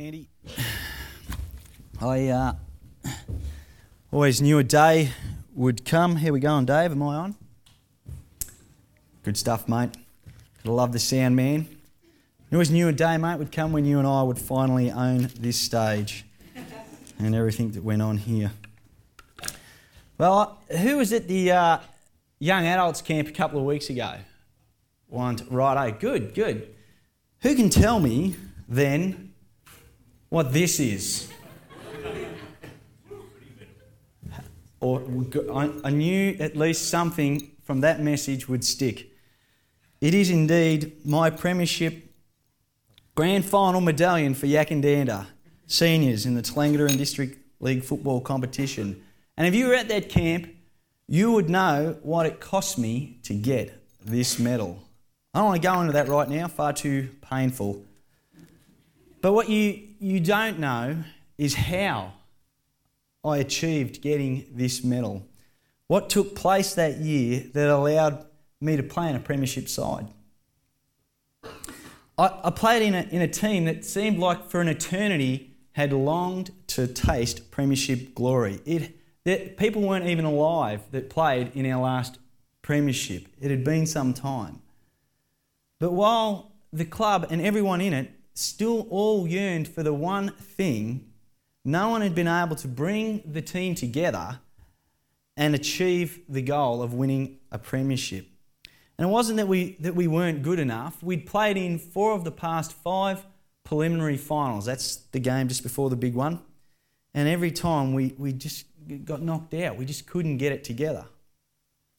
Andy. 0.00 0.28
I 2.00 2.28
uh, 2.28 2.52
always 4.10 4.40
knew 4.40 4.58
a 4.58 4.64
day 4.64 5.10
would 5.54 5.84
come. 5.84 6.16
Here 6.16 6.32
we 6.32 6.40
go 6.40 6.48
on, 6.52 6.64
Dave. 6.64 6.92
Am 6.92 7.02
I 7.02 7.16
on? 7.16 7.34
Good 9.24 9.36
stuff, 9.36 9.68
mate. 9.68 9.90
Gotta 10.64 10.74
love 10.74 10.92
the 10.92 10.98
sound, 10.98 11.36
man. 11.36 11.68
You 12.50 12.56
always 12.56 12.70
knew 12.70 12.88
a 12.88 12.92
day, 12.92 13.18
mate, 13.18 13.38
would 13.38 13.52
come 13.52 13.72
when 13.72 13.84
you 13.84 13.98
and 13.98 14.08
I 14.08 14.22
would 14.22 14.38
finally 14.38 14.90
own 14.90 15.28
this 15.38 15.58
stage 15.58 16.24
and 17.18 17.34
everything 17.34 17.72
that 17.72 17.84
went 17.84 18.00
on 18.00 18.16
here. 18.16 18.52
Well, 20.16 20.62
who 20.78 20.96
was 20.96 21.12
at 21.12 21.28
the 21.28 21.52
uh, 21.52 21.78
young 22.38 22.64
adults 22.64 23.02
camp 23.02 23.28
a 23.28 23.32
couple 23.32 23.60
of 23.60 23.66
weeks 23.66 23.90
ago? 23.90 24.14
One, 25.08 25.36
righto, 25.50 25.94
good, 25.98 26.32
good. 26.32 26.74
Who 27.42 27.54
can 27.54 27.68
tell 27.68 28.00
me 28.00 28.36
then 28.66 29.29
what 30.30 30.52
this 30.52 30.80
is. 30.80 31.30
or 34.80 35.02
I 35.84 35.90
knew 35.90 36.36
at 36.40 36.56
least 36.56 36.88
something 36.88 37.50
from 37.62 37.82
that 37.82 38.00
message 38.00 38.48
would 38.48 38.64
stick. 38.64 39.10
It 40.00 40.14
is 40.14 40.30
indeed 40.30 41.04
my 41.04 41.28
premiership 41.28 42.10
grand 43.14 43.44
final 43.44 43.82
medallion 43.82 44.34
for 44.34 44.46
Yackandandah 44.46 45.26
seniors 45.66 46.24
in 46.24 46.34
the 46.34 46.42
Tallangatta 46.42 46.96
District 46.96 47.38
League 47.60 47.84
football 47.84 48.22
competition. 48.22 49.02
And 49.36 49.46
if 49.46 49.54
you 49.54 49.66
were 49.68 49.74
at 49.74 49.88
that 49.88 50.08
camp, 50.08 50.48
you 51.06 51.30
would 51.32 51.50
know 51.50 51.98
what 52.02 52.24
it 52.24 52.40
cost 52.40 52.78
me 52.78 53.18
to 53.24 53.34
get 53.34 53.78
this 54.02 54.38
medal. 54.38 54.82
I 55.34 55.40
don't 55.40 55.48
want 55.48 55.62
to 55.62 55.68
go 55.68 55.80
into 55.82 55.92
that 55.92 56.08
right 56.08 56.28
now, 56.28 56.48
far 56.48 56.72
too 56.72 57.10
painful. 57.20 57.84
But 59.20 59.34
what 59.34 59.50
you 59.50 59.89
you 60.00 60.18
don't 60.18 60.58
know 60.58 60.96
is 61.38 61.54
how 61.54 62.12
I 63.24 63.38
achieved 63.38 64.00
getting 64.00 64.46
this 64.52 64.82
medal. 64.82 65.26
What 65.86 66.08
took 66.08 66.34
place 66.34 66.74
that 66.74 66.98
year 66.98 67.44
that 67.52 67.68
allowed 67.68 68.24
me 68.60 68.76
to 68.76 68.82
play 68.82 69.10
in 69.10 69.16
a 69.16 69.20
premiership 69.20 69.68
side? 69.68 70.08
I, 72.16 72.40
I 72.44 72.50
played 72.50 72.82
in 72.82 72.94
a, 72.94 73.02
in 73.10 73.20
a 73.20 73.28
team 73.28 73.66
that 73.66 73.84
seemed 73.84 74.18
like 74.18 74.48
for 74.48 74.60
an 74.60 74.68
eternity 74.68 75.54
had 75.72 75.92
longed 75.92 76.50
to 76.68 76.86
taste 76.86 77.50
premiership 77.50 78.14
glory. 78.14 78.60
It, 78.64 78.96
that 79.24 79.56
people 79.56 79.82
weren't 79.82 80.06
even 80.06 80.24
alive 80.24 80.82
that 80.92 81.10
played 81.10 81.52
in 81.54 81.70
our 81.70 81.82
last 81.82 82.18
premiership. 82.62 83.26
It 83.40 83.50
had 83.50 83.64
been 83.64 83.86
some 83.86 84.14
time. 84.14 84.62
But 85.78 85.92
while 85.92 86.52
the 86.72 86.84
club 86.84 87.26
and 87.30 87.40
everyone 87.40 87.80
in 87.80 87.92
it 87.92 88.10
still 88.40 88.86
all 88.90 89.26
yearned 89.26 89.68
for 89.68 89.82
the 89.82 89.94
one 89.94 90.30
thing. 90.30 91.06
No 91.64 91.90
one 91.90 92.02
had 92.02 92.14
been 92.14 92.28
able 92.28 92.56
to 92.56 92.68
bring 92.68 93.22
the 93.24 93.42
team 93.42 93.74
together 93.74 94.40
and 95.36 95.54
achieve 95.54 96.20
the 96.28 96.42
goal 96.42 96.82
of 96.82 96.94
winning 96.94 97.38
a 97.50 97.58
premiership. 97.58 98.26
And 98.98 99.08
it 99.08 99.10
wasn't 99.10 99.38
that 99.38 99.48
we, 99.48 99.76
that 99.80 99.94
we 99.94 100.06
weren't 100.06 100.42
good 100.42 100.58
enough. 100.58 101.02
We'd 101.02 101.26
played 101.26 101.56
in 101.56 101.78
four 101.78 102.12
of 102.12 102.24
the 102.24 102.30
past 102.30 102.72
five 102.72 103.24
preliminary 103.64 104.16
finals. 104.16 104.66
That's 104.66 104.96
the 104.96 105.20
game 105.20 105.48
just 105.48 105.62
before 105.62 105.88
the 105.88 105.96
big 105.96 106.14
one. 106.14 106.40
And 107.14 107.28
every 107.28 107.50
time 107.50 107.94
we, 107.94 108.14
we 108.18 108.32
just 108.32 108.66
got 109.04 109.22
knocked 109.22 109.54
out. 109.54 109.76
We 109.76 109.84
just 109.84 110.06
couldn't 110.06 110.38
get 110.38 110.52
it 110.52 110.64
together. 110.64 111.06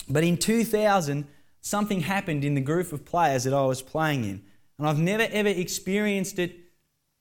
But 0.09 0.23
in 0.23 0.37
2000, 0.37 1.27
something 1.61 2.01
happened 2.01 2.43
in 2.43 2.55
the 2.55 2.61
group 2.61 2.91
of 2.91 3.05
players 3.05 3.43
that 3.45 3.53
I 3.53 3.65
was 3.65 3.81
playing 3.81 4.23
in. 4.23 4.43
And 4.81 4.89
I've 4.89 4.97
never 4.97 5.27
ever 5.31 5.49
experienced 5.49 6.39
it 6.39 6.55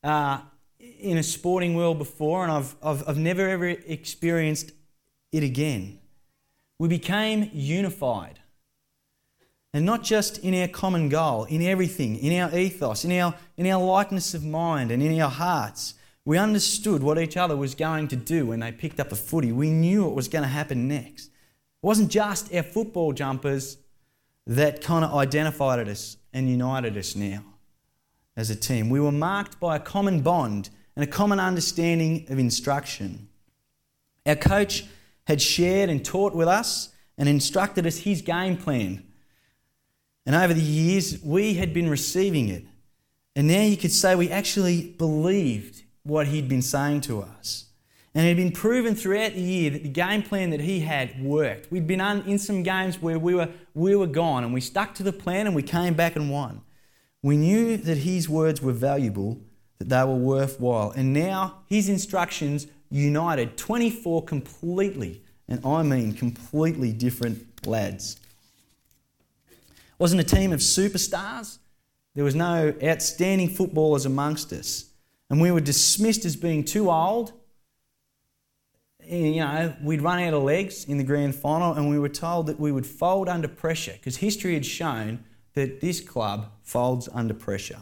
uh, 0.03 0.41
in 0.78 1.19
a 1.19 1.22
sporting 1.22 1.75
world 1.75 1.98
before, 1.98 2.42
and 2.42 2.50
I've, 2.50 2.75
I've, 2.83 3.06
I've 3.06 3.19
never 3.19 3.47
ever 3.47 3.69
experienced 3.69 4.72
it 5.30 5.42
again. 5.42 5.98
We 6.78 6.89
became 6.89 7.50
unified. 7.52 8.39
And 9.74 9.85
not 9.85 10.02
just 10.02 10.39
in 10.39 10.55
our 10.55 10.68
common 10.68 11.11
goal, 11.11 11.45
in 11.45 11.61
everything, 11.61 12.17
in 12.17 12.40
our 12.40 12.57
ethos, 12.57 13.05
in 13.05 13.12
our, 13.12 13.35
in 13.58 13.67
our 13.67 13.85
likeness 13.85 14.33
of 14.33 14.42
mind, 14.42 14.90
and 14.90 15.02
in 15.02 15.20
our 15.20 15.29
hearts. 15.30 15.96
We 16.24 16.39
understood 16.39 17.02
what 17.02 17.18
each 17.18 17.36
other 17.36 17.58
was 17.58 17.74
going 17.74 18.08
to 18.08 18.17
do 18.17 18.46
when 18.46 18.61
they 18.61 18.73
picked 18.73 19.01
up 19.01 19.12
a 19.12 19.17
footy. 19.17 19.52
We 19.52 19.70
knew 19.70 20.05
what 20.05 20.14
was 20.14 20.29
going 20.29 20.45
to 20.45 20.48
happen 20.48 20.89
next. 20.89 21.27
It 21.27 21.86
wasn't 21.86 22.11
just 22.11 22.55
our 22.55 22.62
football 22.62 23.12
jumpers 23.12 23.77
that 24.50 24.83
kind 24.83 25.05
of 25.05 25.14
identified 25.14 25.88
us 25.88 26.16
and 26.33 26.50
united 26.50 26.98
us 26.98 27.14
now 27.14 27.44
as 28.36 28.50
a 28.50 28.56
team. 28.56 28.90
We 28.90 28.98
were 28.98 29.12
marked 29.12 29.61
by 29.61 29.77
a 29.77 29.78
common 29.78 30.22
bond 30.22 30.70
and 30.96 31.05
a 31.05 31.06
common 31.06 31.38
understanding 31.38 32.27
of 32.28 32.36
instruction. 32.36 33.28
Our 34.27 34.34
coach 34.34 34.86
had 35.28 35.40
shared 35.40 35.88
and 35.88 36.05
taught 36.05 36.34
with 36.34 36.48
us 36.48 36.88
and 37.16 37.28
instructed 37.28 37.86
us 37.86 37.98
his 37.98 38.22
game 38.22 38.56
plan. 38.56 39.05
And 40.27 40.34
over 40.34 40.52
the 40.52 40.61
years, 40.61 41.22
we 41.22 41.55
had 41.55 41.72
been 41.72 41.88
receiving 41.88 42.48
it. 42.48 42.64
And 43.36 43.46
now 43.46 43.62
you 43.62 43.77
could 43.77 43.92
say 43.92 44.17
we 44.17 44.30
actually 44.30 44.88
believed 44.98 45.84
what 46.02 46.27
he'd 46.27 46.48
been 46.48 46.62
saying 46.62 47.02
to 47.02 47.22
us. 47.22 47.67
And 48.15 48.25
it 48.25 48.29
had 48.29 48.37
been 48.37 48.53
proven 48.53 48.97
throughout 48.97 49.35
the 49.35 49.41
year 49.41 49.71
that 49.71 49.85
the 49.85 49.89
game 49.89 50.23
plan 50.23 50.51
that 50.51 50.61
he 50.61 50.81
had 50.81 51.23
worked. 51.23 51.71
We'd 51.71 51.87
been 51.87 52.01
in 52.01 52.39
some 52.39 52.65
games 52.65 53.01
where 53.01 53.19
we 53.19 53.35
were, 53.35 53.48
we 53.75 53.95
were 53.95 54.09
gone 54.09 54.43
and 54.43 54.53
we 54.53 54.61
stuck 54.61 54.95
to 54.97 55.05
the 55.05 55.13
plan 55.13 55.47
and 55.47 55.55
we 55.55 55.63
came 55.63 55.95
back 55.95 56.17
and 56.17 56.31
won. 56.31 56.63
We 57.23 57.37
knew 57.37 57.77
that 57.77 57.98
his 57.98 58.29
words 58.29 58.61
were 58.61 58.73
valuable, 58.73 59.41
that 59.79 59.89
they 59.89 60.05
were 60.05 60.17
worthwhile. 60.17 60.91
And 60.91 61.13
now 61.13 61.63
his 61.67 61.89
instructions 61.89 62.67
united 62.91 63.57
24 63.57 64.25
completely, 64.25 65.23
and 65.47 65.65
I 65.65 65.83
mean 65.83 66.13
completely 66.13 66.92
different 66.92 67.67
lads. 67.67 68.17
It 69.51 70.01
wasn't 70.01 70.21
a 70.21 70.25
team 70.25 70.53
of 70.53 70.61
superstars. 70.61 71.59
There 72.15 72.25
was 72.25 72.35
no 72.35 72.75
outstanding 72.83 73.51
footballers 73.51 74.05
amongst 74.05 74.53
us. 74.53 74.87
And 75.29 75.41
we 75.41 75.53
were 75.53 75.61
dismissed 75.61 76.25
as 76.25 76.35
being 76.35 76.65
too 76.65 76.91
old. 76.91 77.33
You 79.11 79.41
know, 79.41 79.75
we'd 79.83 80.03
run 80.03 80.23
out 80.23 80.35
of 80.35 80.45
legs 80.45 80.85
in 80.85 80.97
the 80.97 81.03
grand 81.03 81.35
final, 81.35 81.73
and 81.73 81.91
we 81.91 81.98
were 81.98 82.09
told 82.09 82.47
that 82.47 82.61
we 82.61 82.71
would 82.71 82.87
fold 82.87 83.29
under 83.29 83.48
pressure 83.48 83.93
because 83.93 84.19
history 84.19 84.55
had 84.55 84.65
shown 84.65 85.25
that 85.55 85.81
this 85.81 86.01
club 86.01 86.53
folds 86.63 87.09
under 87.13 87.35
pressure. 87.35 87.81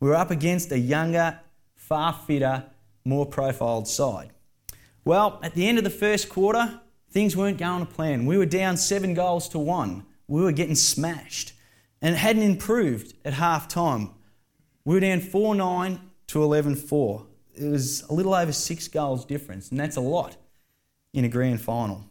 We 0.00 0.08
were 0.08 0.16
up 0.16 0.32
against 0.32 0.72
a 0.72 0.78
younger, 0.78 1.38
far 1.76 2.12
fitter, 2.12 2.64
more 3.04 3.26
profiled 3.26 3.86
side. 3.86 4.30
Well, 5.04 5.38
at 5.44 5.54
the 5.54 5.68
end 5.68 5.78
of 5.78 5.84
the 5.84 5.90
first 5.90 6.28
quarter, 6.28 6.80
things 7.10 7.36
weren't 7.36 7.58
going 7.58 7.86
to 7.86 7.92
plan. 7.92 8.26
We 8.26 8.36
were 8.36 8.46
down 8.46 8.76
seven 8.76 9.14
goals 9.14 9.48
to 9.50 9.58
one. 9.60 10.04
We 10.26 10.42
were 10.42 10.52
getting 10.52 10.74
smashed. 10.74 11.52
And 12.02 12.14
it 12.14 12.18
hadn't 12.18 12.42
improved 12.42 13.14
at 13.24 13.34
half 13.34 13.68
time. 13.68 14.10
We 14.84 14.94
were 14.94 15.00
down 15.00 15.20
4 15.20 15.54
9 15.54 16.00
to 16.28 16.42
11 16.42 16.74
4. 16.74 17.26
It 17.54 17.68
was 17.68 18.02
a 18.08 18.12
little 18.12 18.34
over 18.34 18.52
six 18.52 18.88
goals 18.88 19.24
difference, 19.24 19.70
and 19.70 19.78
that's 19.78 19.96
a 19.96 20.00
lot 20.00 20.36
in 21.12 21.24
a 21.24 21.28
grand 21.28 21.60
final. 21.60 22.04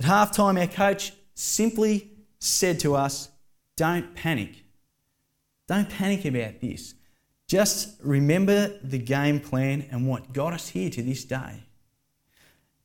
At 0.00 0.06
half 0.06 0.32
time, 0.32 0.58
our 0.58 0.66
coach 0.66 1.12
simply 1.34 2.10
said 2.38 2.80
to 2.80 2.94
us, 2.94 3.30
don't 3.76 4.14
panic. 4.14 4.64
Don't 5.66 5.88
panic 5.88 6.24
about 6.24 6.60
this. 6.60 6.94
Just 7.48 8.00
remember 8.02 8.78
the 8.82 8.98
game 8.98 9.40
plan 9.40 9.86
and 9.90 10.06
what 10.06 10.32
got 10.32 10.52
us 10.52 10.68
here 10.68 10.90
to 10.90 11.02
this 11.02 11.24
day. 11.24 11.64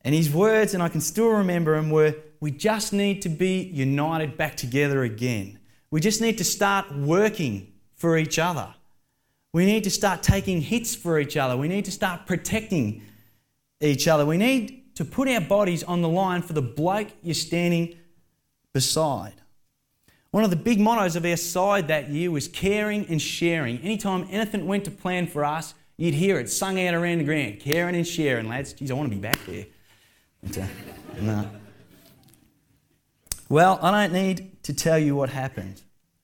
And 0.01 0.15
his 0.15 0.33
words, 0.33 0.73
and 0.73 0.81
I 0.81 0.89
can 0.89 1.01
still 1.01 1.29
remember 1.29 1.75
them, 1.75 1.89
were 1.89 2.15
we 2.39 2.51
just 2.51 2.91
need 2.91 3.21
to 3.21 3.29
be 3.29 3.61
united 3.61 4.35
back 4.35 4.57
together 4.57 5.03
again. 5.03 5.59
We 5.91 6.01
just 6.01 6.21
need 6.21 6.39
to 6.39 6.43
start 6.43 6.91
working 6.91 7.73
for 7.95 8.17
each 8.17 8.39
other. 8.39 8.73
We 9.53 9.65
need 9.65 9.83
to 9.83 9.89
start 9.89 10.23
taking 10.23 10.61
hits 10.61 10.95
for 10.95 11.19
each 11.19 11.35
other. 11.35 11.57
We 11.57 11.67
need 11.67 11.85
to 11.85 11.91
start 11.91 12.25
protecting 12.25 13.03
each 13.81 14.07
other. 14.07 14.25
We 14.25 14.37
need 14.37 14.95
to 14.95 15.05
put 15.05 15.27
our 15.27 15.41
bodies 15.41 15.83
on 15.83 16.01
the 16.01 16.09
line 16.09 16.41
for 16.41 16.53
the 16.53 16.61
bloke 16.61 17.07
you're 17.21 17.33
standing 17.33 17.97
beside. 18.73 19.33
One 20.31 20.45
of 20.45 20.49
the 20.49 20.55
big 20.55 20.79
mottos 20.79 21.17
of 21.17 21.25
our 21.25 21.35
side 21.35 21.89
that 21.89 22.09
year 22.09 22.31
was 22.31 22.47
caring 22.47 23.05
and 23.07 23.21
sharing. 23.21 23.79
Anytime 23.79 24.27
anything 24.31 24.65
went 24.65 24.85
to 24.85 24.91
plan 24.91 25.27
for 25.27 25.43
us, 25.43 25.73
you'd 25.97 26.13
hear 26.13 26.39
it 26.39 26.49
sung 26.49 26.79
out 26.79 26.93
around 26.93 27.17
the 27.17 27.25
ground. 27.25 27.59
Caring 27.59 27.95
and 27.95 28.07
sharing, 28.07 28.47
lads. 28.47 28.71
Geez, 28.71 28.91
I 28.91 28.93
want 28.93 29.09
to 29.09 29.15
be 29.15 29.21
back 29.21 29.37
there. 29.45 29.65
Uh, 30.63 30.67
no. 31.19 31.49
Well, 33.49 33.79
I 33.81 33.91
don't 33.91 34.13
need 34.13 34.63
to 34.63 34.73
tell 34.73 34.97
you 34.97 35.15
what 35.17 35.29
happened. 35.29 35.81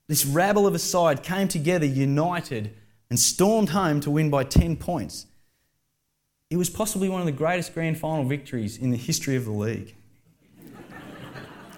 This 0.07 0.25
rabble 0.25 0.65
of 0.65 0.73
a 0.73 0.79
side 0.79 1.21
came 1.21 1.49
together 1.49 1.85
united 1.85 2.73
and 3.09 3.19
stormed 3.19 3.69
home 3.69 3.99
to 4.01 4.11
win 4.11 4.29
by 4.29 4.43
10 4.43 4.77
points. 4.77 5.27
It 6.49 6.57
was 6.57 6.69
possibly 6.69 7.09
one 7.09 7.21
of 7.21 7.25
the 7.25 7.31
greatest 7.33 7.73
grand 7.73 7.97
final 7.97 8.23
victories 8.25 8.77
in 8.77 8.91
the 8.91 8.97
history 8.97 9.35
of 9.35 9.45
the 9.45 9.51
league. 9.51 9.95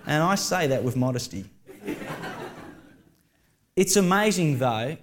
And 0.05 0.23
I 0.23 0.35
say 0.35 0.67
that 0.67 0.83
with 0.83 0.95
modesty. 0.95 1.45
It's 3.75 3.95
amazing, 3.95 4.57
though, 4.57 4.97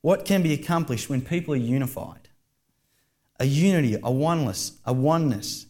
what 0.00 0.24
can 0.24 0.42
be 0.42 0.52
accomplished 0.52 1.08
when 1.08 1.20
people 1.22 1.54
are 1.54 1.58
unified. 1.58 2.28
a 3.40 3.44
unity, 3.44 3.98
a 4.02 4.10
oneness, 4.10 4.78
a 4.84 4.92
oneness. 4.92 5.66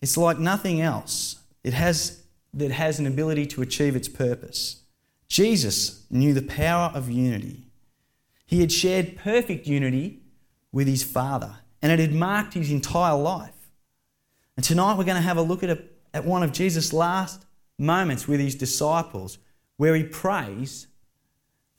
It's 0.00 0.16
like 0.16 0.38
nothing 0.38 0.80
else. 0.80 1.36
It 1.62 1.74
has 1.74 2.22
that 2.54 2.70
has 2.70 2.98
an 2.98 3.06
ability 3.06 3.44
to 3.46 3.60
achieve 3.60 3.94
its 3.94 4.08
purpose. 4.08 4.82
Jesus 5.28 6.06
knew 6.10 6.32
the 6.32 6.40
power 6.40 6.90
of 6.94 7.10
unity. 7.10 7.65
He 8.46 8.60
had 8.60 8.70
shared 8.70 9.16
perfect 9.16 9.66
unity 9.66 10.20
with 10.72 10.86
his 10.86 11.02
Father, 11.02 11.56
and 11.82 11.90
it 11.90 11.98
had 11.98 12.14
marked 12.14 12.54
his 12.54 12.70
entire 12.70 13.16
life. 13.16 13.70
And 14.56 14.64
tonight 14.64 14.96
we're 14.96 15.04
going 15.04 15.16
to 15.16 15.22
have 15.22 15.36
a 15.36 15.42
look 15.42 15.62
at, 15.62 15.70
a, 15.70 15.82
at 16.14 16.24
one 16.24 16.42
of 16.42 16.52
Jesus' 16.52 16.92
last 16.92 17.44
moments 17.78 18.26
with 18.26 18.40
his 18.40 18.54
disciples 18.54 19.38
where 19.76 19.94
he 19.94 20.02
prays 20.04 20.86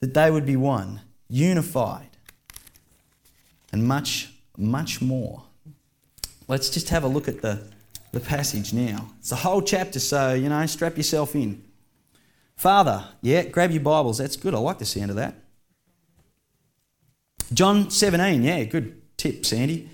that 0.00 0.14
they 0.14 0.30
would 0.30 0.46
be 0.46 0.56
one, 0.56 1.00
unified, 1.28 2.16
and 3.72 3.84
much, 3.84 4.32
much 4.56 5.00
more. 5.00 5.44
Let's 6.46 6.70
just 6.70 6.90
have 6.90 7.02
a 7.02 7.08
look 7.08 7.28
at 7.28 7.42
the, 7.42 7.64
the 8.12 8.20
passage 8.20 8.72
now. 8.72 9.10
It's 9.18 9.32
a 9.32 9.36
whole 9.36 9.62
chapter, 9.62 9.98
so, 9.98 10.34
you 10.34 10.48
know, 10.48 10.64
strap 10.66 10.96
yourself 10.96 11.34
in. 11.34 11.64
Father, 12.56 13.04
yeah, 13.22 13.42
grab 13.44 13.70
your 13.70 13.82
Bibles. 13.82 14.18
That's 14.18 14.36
good. 14.36 14.54
I 14.54 14.58
like 14.58 14.78
the 14.78 14.84
sound 14.84 15.10
of 15.10 15.16
that. 15.16 15.34
John 17.52 17.90
17, 17.90 18.42
yeah, 18.42 18.64
good 18.64 19.00
tip, 19.16 19.44
Sandy. 19.46 19.88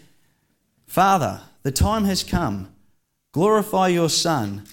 Father, 0.87 1.41
the 1.63 1.73
time 1.73 2.05
has 2.05 2.23
come. 2.25 2.73
Glorify 3.33 3.89
your 3.89 4.09
Son, 4.09 4.65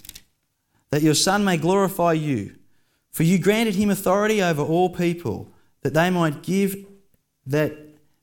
that 0.90 1.02
your 1.02 1.16
Son 1.16 1.44
may 1.44 1.58
glorify 1.58 2.14
you. 2.14 2.56
For 3.12 3.24
you 3.24 3.40
granted 3.40 3.76
him 3.76 3.90
authority 3.90 4.42
over 4.42 4.62
all 4.62 4.90
people, 4.90 5.52
that 5.82 5.94
they 5.94 6.10
might 6.10 6.44
give 6.44 6.86
that, 7.46 7.74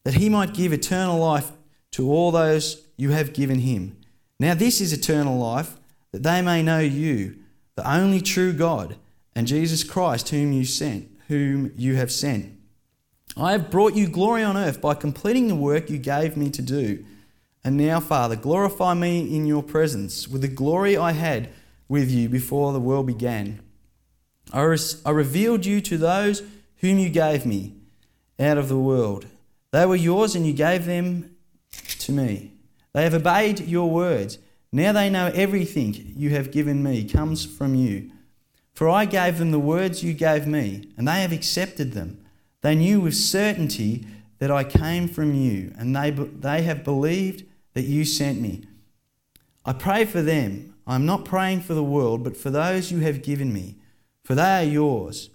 that 0.04 0.14
he 0.14 0.28
might 0.28 0.54
give 0.54 0.72
eternal 0.72 1.18
life 1.18 1.50
to 1.92 2.10
all 2.10 2.30
those 2.30 2.86
you 2.96 3.10
have 3.10 3.32
given 3.32 3.60
him. 3.60 3.96
Now 4.38 4.54
this 4.54 4.80
is 4.80 4.92
eternal 4.92 5.38
life, 5.38 5.76
that 6.12 6.22
they 6.22 6.40
may 6.40 6.62
know 6.62 6.78
you, 6.78 7.36
the 7.74 7.90
only 7.90 8.20
true 8.20 8.52
God, 8.52 8.96
and 9.34 9.46
Jesus 9.46 9.84
Christ 9.84 10.28
whom 10.30 10.52
you 10.52 10.64
sent, 10.64 11.10
whom 11.28 11.72
you 11.76 11.96
have 11.96 12.10
sent. 12.10 12.57
I 13.40 13.52
have 13.52 13.70
brought 13.70 13.94
you 13.94 14.08
glory 14.08 14.42
on 14.42 14.56
earth 14.56 14.80
by 14.80 14.94
completing 14.94 15.46
the 15.46 15.54
work 15.54 15.88
you 15.88 15.98
gave 15.98 16.36
me 16.36 16.50
to 16.50 16.60
do. 16.60 17.04
And 17.62 17.76
now, 17.76 18.00
Father, 18.00 18.34
glorify 18.34 18.94
me 18.94 19.34
in 19.34 19.46
your 19.46 19.62
presence 19.62 20.26
with 20.26 20.40
the 20.42 20.48
glory 20.48 20.96
I 20.96 21.12
had 21.12 21.50
with 21.88 22.10
you 22.10 22.28
before 22.28 22.72
the 22.72 22.80
world 22.80 23.06
began. 23.06 23.60
I, 24.52 24.62
res- 24.62 25.00
I 25.06 25.10
revealed 25.10 25.66
you 25.66 25.80
to 25.82 25.96
those 25.96 26.42
whom 26.78 26.98
you 26.98 27.10
gave 27.10 27.46
me 27.46 27.74
out 28.40 28.58
of 28.58 28.68
the 28.68 28.78
world. 28.78 29.26
They 29.70 29.86
were 29.86 29.94
yours, 29.96 30.34
and 30.34 30.44
you 30.44 30.52
gave 30.52 30.86
them 30.86 31.36
to 32.00 32.12
me. 32.12 32.52
They 32.92 33.04
have 33.04 33.14
obeyed 33.14 33.60
your 33.60 33.88
words. 33.88 34.38
Now 34.72 34.92
they 34.92 35.10
know 35.10 35.30
everything 35.32 36.14
you 36.16 36.30
have 36.30 36.50
given 36.50 36.82
me 36.82 37.04
comes 37.04 37.44
from 37.44 37.76
you. 37.76 38.10
For 38.72 38.88
I 38.88 39.04
gave 39.04 39.38
them 39.38 39.52
the 39.52 39.58
words 39.60 40.02
you 40.02 40.12
gave 40.12 40.46
me, 40.46 40.88
and 40.96 41.06
they 41.06 41.20
have 41.22 41.32
accepted 41.32 41.92
them. 41.92 42.24
They 42.60 42.74
knew 42.74 43.00
with 43.00 43.14
certainty 43.14 44.06
that 44.38 44.50
I 44.50 44.64
came 44.64 45.08
from 45.08 45.34
you, 45.34 45.72
and 45.76 45.94
they, 45.94 46.10
they 46.10 46.62
have 46.62 46.84
believed 46.84 47.44
that 47.74 47.84
you 47.84 48.04
sent 48.04 48.40
me. 48.40 48.64
I 49.64 49.72
pray 49.72 50.04
for 50.04 50.22
them. 50.22 50.74
I 50.86 50.94
am 50.94 51.06
not 51.06 51.24
praying 51.24 51.60
for 51.60 51.74
the 51.74 51.84
world, 51.84 52.24
but 52.24 52.36
for 52.36 52.50
those 52.50 52.90
you 52.90 53.00
have 53.00 53.22
given 53.22 53.52
me, 53.52 53.76
for 54.24 54.34
they 54.34 54.64
are 54.64 54.64
yours. 54.64 55.30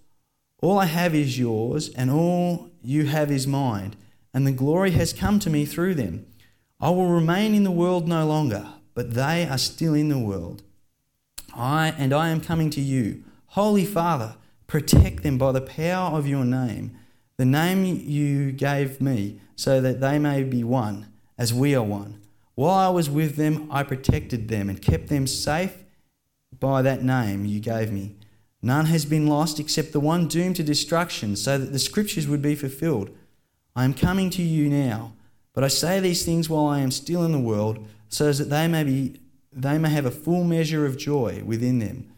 All 0.61 0.79
I 0.79 0.85
have 0.85 1.13
is 1.13 1.37
yours, 1.37 1.89
and 1.89 2.09
all 2.09 2.71
you 2.81 3.05
have 3.05 3.31
is 3.31 3.45
mine, 3.45 3.95
and 4.33 4.47
the 4.47 4.51
glory 4.51 4.91
has 4.91 5.13
come 5.13 5.39
to 5.39 5.49
me 5.49 5.65
through 5.65 5.95
them. 5.95 6.25
I 6.79 6.89
will 6.89 7.09
remain 7.09 7.53
in 7.53 7.63
the 7.63 7.71
world 7.71 8.07
no 8.07 8.25
longer, 8.25 8.67
but 8.93 9.13
they 9.13 9.47
are 9.47 9.57
still 9.57 9.93
in 9.93 10.09
the 10.09 10.17
world. 10.17 10.63
I 11.55 11.93
and 11.97 12.13
I 12.13 12.29
am 12.29 12.41
coming 12.41 12.69
to 12.71 12.81
you. 12.81 13.23
Holy 13.47 13.85
Father, 13.85 14.35
protect 14.65 15.21
them 15.21 15.37
by 15.37 15.51
the 15.51 15.61
power 15.61 16.17
of 16.17 16.27
your 16.27 16.43
name 16.43 16.97
the 17.43 17.49
name 17.49 17.83
you 17.83 18.53
gave 18.53 19.01
me, 19.01 19.37
so 19.57 19.81
that 19.81 19.99
they 19.99 20.17
may 20.17 20.43
be 20.43 20.63
one, 20.63 21.07
as 21.37 21.53
we 21.53 21.75
are 21.75 21.83
one. 21.83 22.21
While 22.55 22.79
I 22.79 22.87
was 22.87 23.09
with 23.09 23.35
them, 23.35 23.67
I 23.69 23.83
protected 23.83 24.47
them 24.47 24.69
and 24.69 24.81
kept 24.81 25.09
them 25.09 25.27
safe 25.27 25.83
by 26.57 26.81
that 26.83 27.03
name 27.03 27.43
you 27.43 27.59
gave 27.59 27.91
me. 27.91 28.15
None 28.61 28.85
has 28.85 29.03
been 29.03 29.27
lost 29.27 29.59
except 29.59 29.91
the 29.91 29.99
one 29.99 30.29
doomed 30.29 30.55
to 30.55 30.63
destruction, 30.63 31.35
so 31.35 31.57
that 31.57 31.73
the 31.73 31.79
scriptures 31.79 32.29
would 32.29 32.41
be 32.41 32.55
fulfilled. 32.55 33.09
I 33.75 33.83
am 33.83 33.93
coming 33.93 34.29
to 34.29 34.41
you 34.41 34.69
now, 34.69 35.11
but 35.51 35.65
I 35.65 35.67
say 35.67 35.99
these 35.99 36.23
things 36.23 36.49
while 36.49 36.67
I 36.67 36.79
am 36.79 36.91
still 36.91 37.25
in 37.25 37.33
the 37.33 37.39
world, 37.39 37.85
so 38.07 38.31
that 38.31 38.49
they 38.49 38.69
may 38.69 38.85
be 38.85 39.19
they 39.51 39.77
may 39.77 39.89
have 39.89 40.05
a 40.05 40.11
full 40.11 40.45
measure 40.45 40.85
of 40.85 40.97
joy 40.97 41.43
within 41.45 41.79
them. 41.79 42.09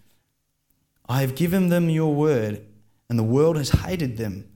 I 1.10 1.22
have 1.22 1.34
given 1.34 1.70
them 1.70 1.90
your 1.90 2.14
word, 2.14 2.64
and 3.10 3.18
the 3.18 3.24
world 3.24 3.58
has 3.58 3.70
hated 3.72 4.18
them 4.18 4.52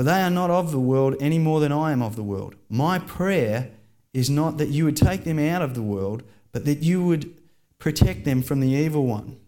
for 0.00 0.04
they 0.04 0.22
are 0.22 0.30
not 0.30 0.48
of 0.48 0.70
the 0.70 0.80
world 0.80 1.14
any 1.20 1.38
more 1.38 1.60
than 1.60 1.72
I 1.72 1.92
am 1.92 2.00
of 2.00 2.16
the 2.16 2.22
world. 2.22 2.54
My 2.70 2.98
prayer 2.98 3.70
is 4.14 4.30
not 4.30 4.56
that 4.56 4.70
you 4.70 4.86
would 4.86 4.96
take 4.96 5.24
them 5.24 5.38
out 5.38 5.60
of 5.60 5.74
the 5.74 5.82
world, 5.82 6.22
but 6.52 6.64
that 6.64 6.78
you 6.78 7.04
would 7.04 7.36
protect 7.78 8.24
them 8.24 8.40
from 8.40 8.60
the 8.60 8.70
evil 8.70 9.04
one. 9.04 9.38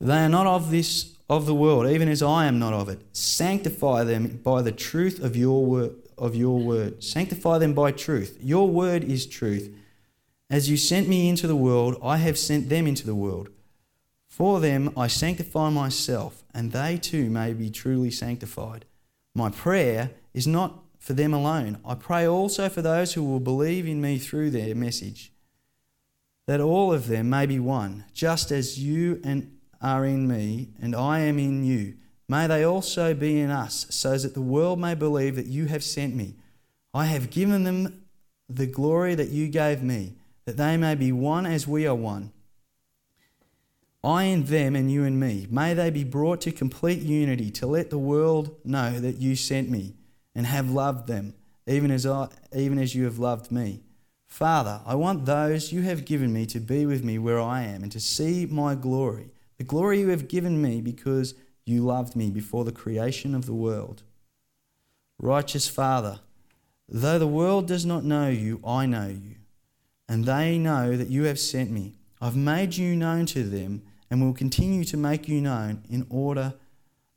They 0.00 0.24
are 0.24 0.28
not 0.28 0.48
of 0.48 0.72
this 0.72 1.14
of 1.30 1.46
the 1.46 1.54
world, 1.54 1.86
even 1.86 2.08
as 2.08 2.20
I 2.20 2.46
am 2.46 2.58
not 2.58 2.72
of 2.72 2.88
it. 2.88 3.00
Sanctify 3.12 4.02
them 4.02 4.40
by 4.42 4.60
the 4.60 4.72
truth 4.72 5.22
of 5.22 5.36
your 5.36 5.64
word 5.64 5.94
of 6.18 6.34
your 6.34 6.58
word. 6.58 7.04
Sanctify 7.04 7.58
them 7.58 7.74
by 7.74 7.92
truth. 7.92 8.38
Your 8.42 8.68
word 8.68 9.04
is 9.04 9.24
truth. 9.24 9.72
As 10.50 10.68
you 10.68 10.76
sent 10.76 11.06
me 11.06 11.28
into 11.28 11.46
the 11.46 11.54
world, 11.54 11.96
I 12.02 12.16
have 12.16 12.36
sent 12.36 12.70
them 12.70 12.88
into 12.88 13.06
the 13.06 13.14
world. 13.14 13.50
For 14.36 14.58
them 14.58 14.92
I 14.96 15.06
sanctify 15.06 15.70
myself, 15.70 16.42
and 16.52 16.72
they 16.72 16.96
too 16.96 17.30
may 17.30 17.52
be 17.52 17.70
truly 17.70 18.10
sanctified. 18.10 18.84
My 19.32 19.48
prayer 19.48 20.10
is 20.32 20.44
not 20.44 20.82
for 20.98 21.12
them 21.12 21.32
alone. 21.32 21.78
I 21.86 21.94
pray 21.94 22.26
also 22.26 22.68
for 22.68 22.82
those 22.82 23.12
who 23.14 23.22
will 23.22 23.38
believe 23.38 23.86
in 23.86 24.00
me 24.00 24.18
through 24.18 24.50
their 24.50 24.74
message, 24.74 25.30
that 26.48 26.60
all 26.60 26.92
of 26.92 27.06
them 27.06 27.30
may 27.30 27.46
be 27.46 27.60
one, 27.60 28.06
just 28.12 28.50
as 28.50 28.76
you 28.76 29.20
and 29.22 29.56
are 29.80 30.04
in 30.04 30.26
me, 30.26 30.70
and 30.82 30.96
I 30.96 31.20
am 31.20 31.38
in 31.38 31.62
you. 31.62 31.94
May 32.28 32.48
they 32.48 32.64
also 32.64 33.14
be 33.14 33.38
in 33.38 33.52
us, 33.52 33.86
so 33.90 34.18
that 34.18 34.34
the 34.34 34.42
world 34.42 34.80
may 34.80 34.96
believe 34.96 35.36
that 35.36 35.46
you 35.46 35.66
have 35.66 35.84
sent 35.84 36.16
me. 36.16 36.34
I 36.92 37.04
have 37.04 37.30
given 37.30 37.62
them 37.62 38.02
the 38.48 38.66
glory 38.66 39.14
that 39.14 39.28
you 39.28 39.46
gave 39.46 39.80
me, 39.80 40.14
that 40.44 40.56
they 40.56 40.76
may 40.76 40.96
be 40.96 41.12
one 41.12 41.46
as 41.46 41.68
we 41.68 41.86
are 41.86 41.94
one. 41.94 42.32
I 44.04 44.24
and 44.24 44.46
them 44.46 44.76
and 44.76 44.92
you 44.92 45.04
and 45.04 45.18
me. 45.18 45.46
May 45.50 45.72
they 45.72 45.88
be 45.88 46.04
brought 46.04 46.42
to 46.42 46.52
complete 46.52 47.00
unity 47.00 47.50
to 47.52 47.66
let 47.66 47.88
the 47.88 47.98
world 47.98 48.54
know 48.62 49.00
that 49.00 49.16
you 49.16 49.34
sent 49.34 49.70
me 49.70 49.94
and 50.34 50.46
have 50.46 50.70
loved 50.70 51.06
them, 51.06 51.34
even 51.66 51.90
as, 51.90 52.04
I, 52.04 52.28
even 52.54 52.78
as 52.78 52.94
you 52.94 53.04
have 53.04 53.18
loved 53.18 53.50
me. 53.50 53.80
Father, 54.26 54.82
I 54.84 54.94
want 54.94 55.24
those 55.24 55.72
you 55.72 55.82
have 55.82 56.04
given 56.04 56.32
me 56.32 56.44
to 56.46 56.60
be 56.60 56.84
with 56.84 57.02
me 57.02 57.18
where 57.18 57.40
I 57.40 57.62
am 57.62 57.82
and 57.82 57.92
to 57.92 58.00
see 58.00 58.44
my 58.44 58.74
glory, 58.74 59.30
the 59.56 59.64
glory 59.64 60.00
you 60.00 60.08
have 60.08 60.28
given 60.28 60.60
me 60.60 60.82
because 60.82 61.34
you 61.64 61.82
loved 61.82 62.14
me 62.14 62.30
before 62.30 62.64
the 62.64 62.72
creation 62.72 63.34
of 63.34 63.46
the 63.46 63.54
world. 63.54 64.02
Righteous 65.18 65.66
Father, 65.66 66.20
though 66.88 67.18
the 67.18 67.26
world 67.26 67.66
does 67.66 67.86
not 67.86 68.04
know 68.04 68.28
you, 68.28 68.60
I 68.66 68.84
know 68.84 69.08
you, 69.08 69.36
and 70.08 70.26
they 70.26 70.58
know 70.58 70.94
that 70.94 71.08
you 71.08 71.22
have 71.24 71.38
sent 71.38 71.70
me. 71.70 71.94
I've 72.20 72.36
made 72.36 72.76
you 72.76 72.96
known 72.96 73.24
to 73.26 73.44
them 73.44 73.82
and 74.14 74.22
will 74.22 74.32
continue 74.32 74.84
to 74.84 74.96
make 74.96 75.26
you 75.26 75.40
known 75.40 75.82
in 75.90 76.06
order 76.08 76.54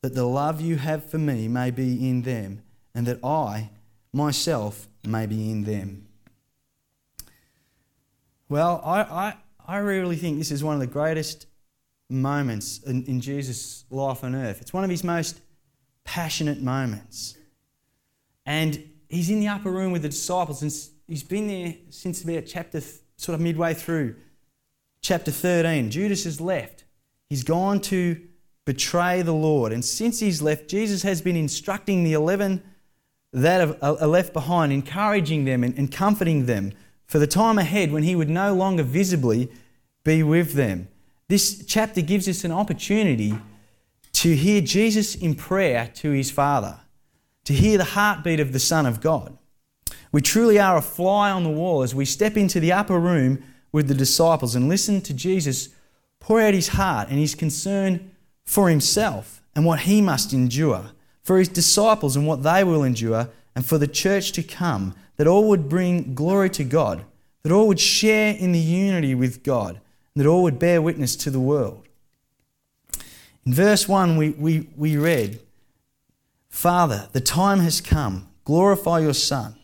that 0.02 0.16
the 0.16 0.26
love 0.26 0.60
you 0.60 0.78
have 0.78 1.08
for 1.08 1.20
me 1.20 1.48
may 1.48 1.70
be 1.70 2.10
in 2.10 2.24
them 2.24 2.64
and 2.96 3.06
that 3.06 3.24
I 3.24 3.70
myself 4.12 4.88
may 5.06 5.28
be 5.28 5.52
in 5.52 5.64
them. 5.64 6.08
Well, 8.50 8.82
I, 8.84 9.02
I, 9.02 9.36
I 9.68 9.78
really 9.78 10.16
think 10.16 10.40
this 10.40 10.50
is 10.50 10.64
one 10.64 10.74
of 10.74 10.80
the 10.80 10.88
greatest 10.88 11.46
moments 12.10 12.80
in, 12.80 13.06
in 13.06 13.22
Jesus' 13.22 13.86
life 13.92 14.24
on 14.24 14.34
earth. 14.34 14.60
It's 14.60 14.74
one 14.74 14.84
of 14.84 14.90
his 14.90 15.04
most 15.04 15.40
passionate 16.04 16.64
moments. 16.64 17.38
And 18.44 18.90
he's 19.08 19.30
in 19.30 19.40
the 19.40 19.50
upper 19.50 19.70
room 19.70 19.92
with 19.92 20.02
the 20.02 20.10
disciples, 20.10 20.64
and 20.64 20.74
he's 21.08 21.22
been 21.22 21.48
there 21.48 21.76
since 21.92 22.24
about 22.24 22.48
chapter, 22.48 22.82
sort 23.18 23.36
of 23.36 23.42
midway 23.42 23.76
through 23.76 24.16
chapter 25.04 25.30
13. 25.30 25.92
Judas 25.92 26.24
has 26.24 26.42
left. 26.42 26.86
He's 27.30 27.44
gone 27.44 27.82
to 27.82 28.22
betray 28.66 29.22
the 29.22 29.34
Lord. 29.34 29.72
And 29.72 29.84
since 29.84 30.20
he's 30.20 30.42
left, 30.42 30.68
Jesus 30.68 31.04
has 31.04 31.22
been 31.22 31.36
instructing 31.36 32.04
the 32.04 32.14
11 32.14 32.62
that 33.34 33.82
uh, 33.82 33.96
are 34.00 34.08
left 34.08 34.34
behind, 34.34 34.72
encouraging 34.72 35.46
them 35.46 35.64
and 35.64 35.92
comforting 35.92 36.46
them 36.46 36.74
for 37.06 37.20
the 37.20 37.28
time 37.28 37.58
ahead 37.58 37.92
when 37.92 38.04
he 38.04 38.16
would 38.16 38.30
no 38.30 38.54
longer 38.54 38.84
visibly 38.84 39.50
be 40.04 40.24
with 40.24 40.54
them. 40.54 40.88
This 41.30 41.66
chapter 41.66 42.02
gives 42.02 42.28
us 42.28 42.44
an 42.44 42.52
opportunity 42.52 43.38
to 44.14 44.36
hear 44.36 44.62
Jesus 44.62 45.16
in 45.16 45.36
prayer 45.36 45.92
to 45.96 46.12
his 46.12 46.32
Father, 46.32 46.80
to 47.46 47.54
hear 47.54 47.78
the 47.78 47.84
heartbeat 47.84 48.40
of 48.40 48.54
the 48.54 48.60
Son 48.60 48.86
of 48.86 49.02
God. 49.02 49.38
We 50.12 50.22
truly 50.22 50.58
are 50.60 50.78
a 50.78 50.82
fly 50.82 51.32
on 51.32 51.44
the 51.44 51.50
wall 51.50 51.84
as 51.84 51.94
we 51.94 52.06
step 52.06 52.38
into 52.38 52.60
the 52.60 52.72
upper 52.72 53.00
room 53.00 53.44
with 53.72 53.88
the 53.88 53.94
disciples 53.94 54.56
and 54.56 54.70
listen 54.70 55.02
to 55.02 55.14
Jesus 55.14 55.70
pour 56.20 56.42
out 56.42 56.54
his 56.54 56.70
heart 56.70 57.10
and 57.10 57.20
his 57.20 57.36
concern 57.36 58.12
for 58.46 58.70
himself 58.70 59.42
and 59.56 59.66
what 59.66 59.82
he 59.82 60.02
must 60.02 60.34
endure, 60.34 60.92
for 61.24 61.40
his 61.40 61.50
disciples 61.50 62.16
and 62.16 62.28
what 62.28 62.44
they 62.44 62.64
will 62.64 62.84
endure, 62.84 63.30
and 63.56 63.66
for 63.66 63.78
the 63.78 63.88
church 63.88 64.32
to 64.34 64.44
come, 64.44 64.94
that 65.18 65.28
all 65.28 65.50
would 65.50 65.68
bring 65.68 66.14
glory 66.14 66.50
to 66.52 66.64
God, 66.64 67.04
that 67.44 67.52
all 67.52 67.68
would 67.68 67.80
share 67.80 68.36
in 68.36 68.52
the 68.52 68.60
unity 68.60 69.16
with 69.16 69.44
God, 69.44 69.82
and 70.14 70.24
that 70.24 70.30
all 70.30 70.44
would 70.44 70.60
bear 70.60 70.82
witness 70.82 71.16
to 71.18 71.32
the 71.32 71.40
world. 71.40 71.88
In 73.46 73.54
verse 73.54 73.88
1, 73.88 74.18
we, 74.18 74.30
we, 74.32 74.70
we 74.76 74.98
read, 74.98 75.40
Father, 76.50 77.10
the 77.14 77.22
time 77.22 77.60
has 77.60 77.82
come, 77.82 78.28
glorify 78.46 79.00
your 79.00 79.14
Son 79.14 79.57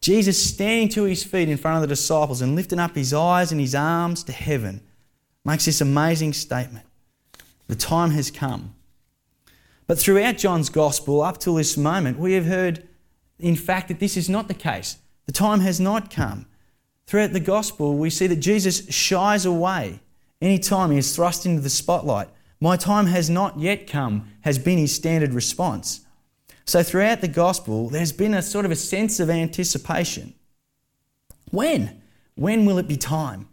Jesus 0.00 0.42
standing 0.42 0.88
to 0.90 1.04
his 1.04 1.24
feet 1.24 1.48
in 1.48 1.58
front 1.58 1.76
of 1.76 1.82
the 1.82 1.94
disciples 1.94 2.40
and 2.40 2.56
lifting 2.56 2.78
up 2.78 2.94
his 2.94 3.12
eyes 3.12 3.52
and 3.52 3.60
his 3.60 3.74
arms 3.74 4.24
to 4.24 4.32
heaven 4.32 4.80
makes 5.44 5.66
this 5.66 5.80
amazing 5.80 6.32
statement 6.32 6.86
The 7.66 7.76
time 7.76 8.10
has 8.12 8.30
come. 8.30 8.74
But 9.86 9.98
throughout 9.98 10.38
John's 10.38 10.70
gospel, 10.70 11.20
up 11.20 11.38
till 11.38 11.56
this 11.56 11.76
moment, 11.76 12.18
we 12.18 12.34
have 12.34 12.46
heard, 12.46 12.88
in 13.38 13.56
fact, 13.56 13.88
that 13.88 13.98
this 13.98 14.16
is 14.16 14.28
not 14.28 14.48
the 14.48 14.54
case. 14.54 14.98
The 15.26 15.32
time 15.32 15.60
has 15.60 15.80
not 15.80 16.10
come. 16.10 16.46
Throughout 17.06 17.32
the 17.32 17.40
gospel, 17.40 17.96
we 17.96 18.08
see 18.08 18.28
that 18.28 18.36
Jesus 18.36 18.88
shies 18.88 19.44
away 19.44 20.00
any 20.40 20.58
time 20.58 20.90
he 20.90 20.98
is 20.98 21.14
thrust 21.14 21.44
into 21.44 21.60
the 21.60 21.70
spotlight. 21.70 22.28
My 22.60 22.76
time 22.76 23.06
has 23.06 23.28
not 23.28 23.58
yet 23.58 23.86
come, 23.86 24.30
has 24.42 24.58
been 24.58 24.78
his 24.78 24.94
standard 24.94 25.34
response. 25.34 26.06
So 26.70 26.84
throughout 26.84 27.20
the 27.20 27.26
gospel, 27.26 27.88
there's 27.88 28.12
been 28.12 28.32
a 28.32 28.42
sort 28.42 28.64
of 28.64 28.70
a 28.70 28.76
sense 28.76 29.18
of 29.18 29.28
anticipation. 29.28 30.34
When? 31.50 32.00
When 32.36 32.64
will 32.64 32.78
it 32.78 32.86
be 32.86 32.96
time? 32.96 33.48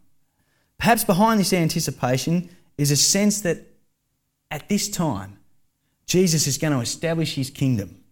Perhaps 0.78 1.04
behind 1.04 1.40
this 1.40 1.52
anticipation 1.52 2.48
is 2.78 2.92
a 2.92 2.96
sense 2.96 3.42
that 3.42 3.58
at 4.52 4.70
this 4.70 4.88
time, 4.88 5.40
Jesus 6.06 6.46
is 6.46 6.60
going 6.60 6.74
to 6.74 6.80
establish 6.80 7.34
his 7.34 7.50
kingdom. 7.50 8.04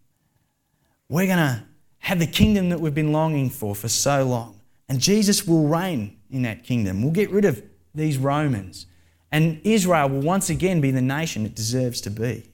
We're 1.08 1.28
going 1.28 1.38
to 1.38 1.64
have 2.00 2.18
the 2.18 2.26
kingdom 2.26 2.70
that 2.70 2.80
we've 2.80 2.96
been 2.96 3.12
longing 3.12 3.52
for 3.52 3.76
for 3.76 3.88
so 3.88 4.24
long. 4.24 4.60
And 4.90 5.00
Jesus 5.00 5.46
will 5.46 5.68
reign 5.68 6.18
in 6.32 6.42
that 6.42 6.64
kingdom. 6.64 7.04
We'll 7.04 7.12
get 7.12 7.30
rid 7.30 7.46
of 7.46 7.62
these 7.94 8.18
Romans. 8.18 8.88
And 9.32 9.62
Israel 9.64 10.10
will 10.10 10.22
once 10.22 10.50
again 10.50 10.82
be 10.82 10.90
the 10.90 11.00
nation 11.00 11.46
it 11.46 11.54
deserves 11.54 12.02
to 12.02 12.10
be. 12.10 12.50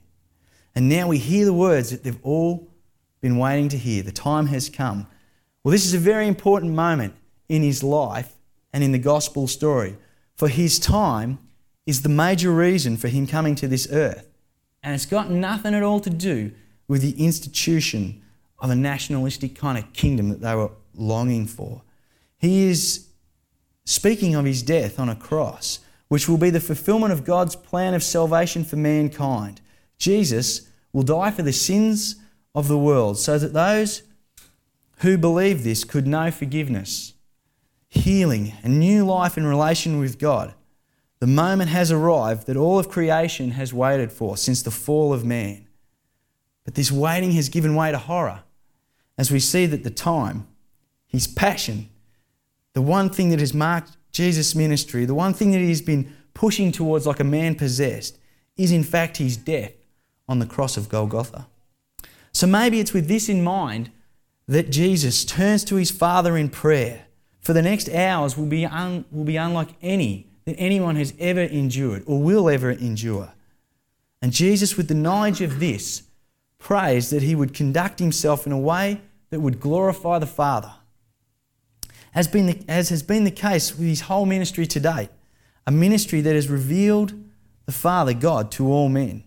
And 0.76 0.90
now 0.90 1.08
we 1.08 1.18
hear 1.18 1.46
the 1.46 1.54
words 1.54 1.90
that 1.90 2.04
they've 2.04 2.20
all 2.24 2.70
been 3.20 3.38
waiting 3.38 3.70
to 3.70 3.78
hear. 3.78 4.04
The 4.04 4.12
time 4.12 4.48
has 4.48 4.70
come. 4.70 5.08
Well, 5.64 5.72
this 5.72 5.86
is 5.86 5.94
a 5.94 6.00
very 6.00 6.28
important 6.28 6.74
moment 6.74 7.14
in 7.50 7.62
his 7.62 7.84
life 7.84 8.34
and 8.74 8.84
in 8.84 8.92
the 8.92 9.00
gospel 9.00 9.48
story. 9.48 9.98
For 10.36 10.48
his 10.48 10.80
time 10.80 11.40
is 11.86 12.02
the 12.02 12.10
major 12.10 12.52
reason 12.52 12.98
for 12.98 13.10
him 13.10 13.28
coming 13.28 13.56
to 13.56 13.68
this 13.68 13.88
earth. 13.92 14.28
And 14.84 14.96
it's 14.96 15.06
got 15.06 15.30
nothing 15.30 15.76
at 15.76 15.84
all 15.84 16.00
to 16.00 16.10
do 16.10 16.52
with 16.88 17.02
the 17.02 17.24
institution 17.24 18.22
of 18.60 18.70
a 18.70 18.76
nationalistic 18.76 19.56
kind 19.56 19.78
of 19.78 19.94
kingdom 19.94 20.30
that 20.30 20.42
they 20.42 20.56
were 20.56 20.72
longing 20.96 21.46
for. 21.46 21.82
He 22.38 22.64
is 22.64 23.08
speaking 23.86 24.36
of 24.36 24.46
his 24.46 24.64
death 24.64 25.00
on 25.00 25.10
a 25.10 25.16
cross, 25.16 25.80
which 26.08 26.28
will 26.28 26.38
be 26.38 26.50
the 26.50 26.60
fulfillment 26.60 27.14
of 27.14 27.24
God's 27.24 27.56
plan 27.56 27.94
of 27.94 28.04
salvation 28.04 28.64
for 28.64 28.76
mankind. 28.76 29.61
Jesus 30.02 30.68
will 30.92 31.04
die 31.04 31.30
for 31.30 31.44
the 31.44 31.54
sins 31.54 32.16
of 32.56 32.68
the 32.68 32.78
world 32.78 33.20
so 33.20 33.38
that 33.38 33.54
those 33.54 34.02
who 34.98 35.16
believe 35.16 35.64
this 35.64 35.84
could 35.84 36.08
know 36.08 36.32
forgiveness, 36.32 37.14
healing, 37.88 38.54
and 38.64 38.80
new 38.80 39.06
life 39.06 39.38
in 39.38 39.46
relation 39.46 40.00
with 40.00 40.18
God. 40.18 40.56
The 41.20 41.28
moment 41.28 41.70
has 41.70 41.92
arrived 41.92 42.48
that 42.48 42.58
all 42.58 42.80
of 42.80 42.90
creation 42.90 43.52
has 43.52 43.76
waited 43.76 44.12
for 44.12 44.38
since 44.38 44.64
the 44.64 44.72
fall 44.72 45.14
of 45.14 45.24
man. 45.24 45.68
But 46.64 46.74
this 46.74 46.92
waiting 46.92 47.34
has 47.34 47.50
given 47.50 47.76
way 47.76 47.92
to 47.92 48.00
horror 48.00 48.42
as 49.20 49.32
we 49.32 49.40
see 49.40 49.68
that 49.68 49.84
the 49.84 49.92
time, 49.92 50.48
his 51.06 51.28
passion, 51.28 51.90
the 52.74 52.82
one 52.82 53.12
thing 53.12 53.30
that 53.30 53.40
has 53.40 53.54
marked 53.54 53.98
Jesus' 54.12 54.56
ministry, 54.56 55.06
the 55.06 55.14
one 55.14 55.36
thing 55.36 55.52
that 55.52 55.60
he's 55.60 55.82
been 55.82 56.12
pushing 56.34 56.72
towards 56.72 57.06
like 57.06 57.20
a 57.20 57.24
man 57.24 57.54
possessed, 57.54 58.18
is 58.58 58.72
in 58.72 58.84
fact 58.84 59.18
his 59.18 59.38
death 59.38 59.74
on 60.28 60.40
the 60.40 60.46
cross 60.46 60.78
of 60.78 60.90
Golgotha. 60.90 61.48
So 62.34 62.48
maybe 62.48 62.80
it's 62.80 62.94
with 62.94 63.08
this 63.08 63.30
in 63.30 63.44
mind 63.44 63.92
that 64.48 64.70
Jesus 64.70 65.26
turns 65.26 65.64
to 65.66 65.76
his 65.76 65.92
Father 65.92 66.38
in 66.38 66.50
prayer. 66.50 67.06
For 67.40 67.54
the 67.54 67.62
next 67.62 67.90
hours 67.90 68.38
will 68.38 68.46
be, 68.46 68.66
un, 68.66 69.06
will 69.12 69.24
be 69.24 69.38
unlike 69.38 69.76
any 69.82 70.28
that 70.46 70.56
anyone 70.58 70.96
has 70.96 71.14
ever 71.20 71.42
endured 71.42 72.04
or 72.06 72.22
will 72.22 72.50
ever 72.50 72.72
endure. 72.72 73.34
And 74.22 74.32
Jesus, 74.32 74.78
with 74.78 74.88
the 74.88 74.94
knowledge 74.94 75.42
of 75.42 75.60
this, 75.60 76.04
prays 76.60 77.10
that 77.10 77.24
he 77.24 77.36
would 77.36 77.54
conduct 77.54 78.00
himself 78.00 78.46
in 78.46 78.52
a 78.52 78.60
way 78.60 79.02
that 79.32 79.40
would 79.40 79.60
glorify 79.60 80.20
the 80.20 80.28
Father. 80.28 80.74
As, 82.14 82.28
been 82.28 82.46
the, 82.46 82.64
as 82.68 82.90
has 82.90 83.02
been 83.02 83.24
the 83.24 83.32
case 83.32 83.72
with 83.72 83.88
his 83.88 84.02
whole 84.02 84.26
ministry 84.26 84.68
to 84.68 84.80
date, 84.80 85.10
a 85.66 85.72
ministry 85.72 86.22
that 86.22 86.36
has 86.36 86.50
revealed 86.50 87.14
the 87.66 87.72
Father, 87.72 88.14
God, 88.14 88.52
to 88.52 88.68
all 88.68 88.90
men. 88.90 89.24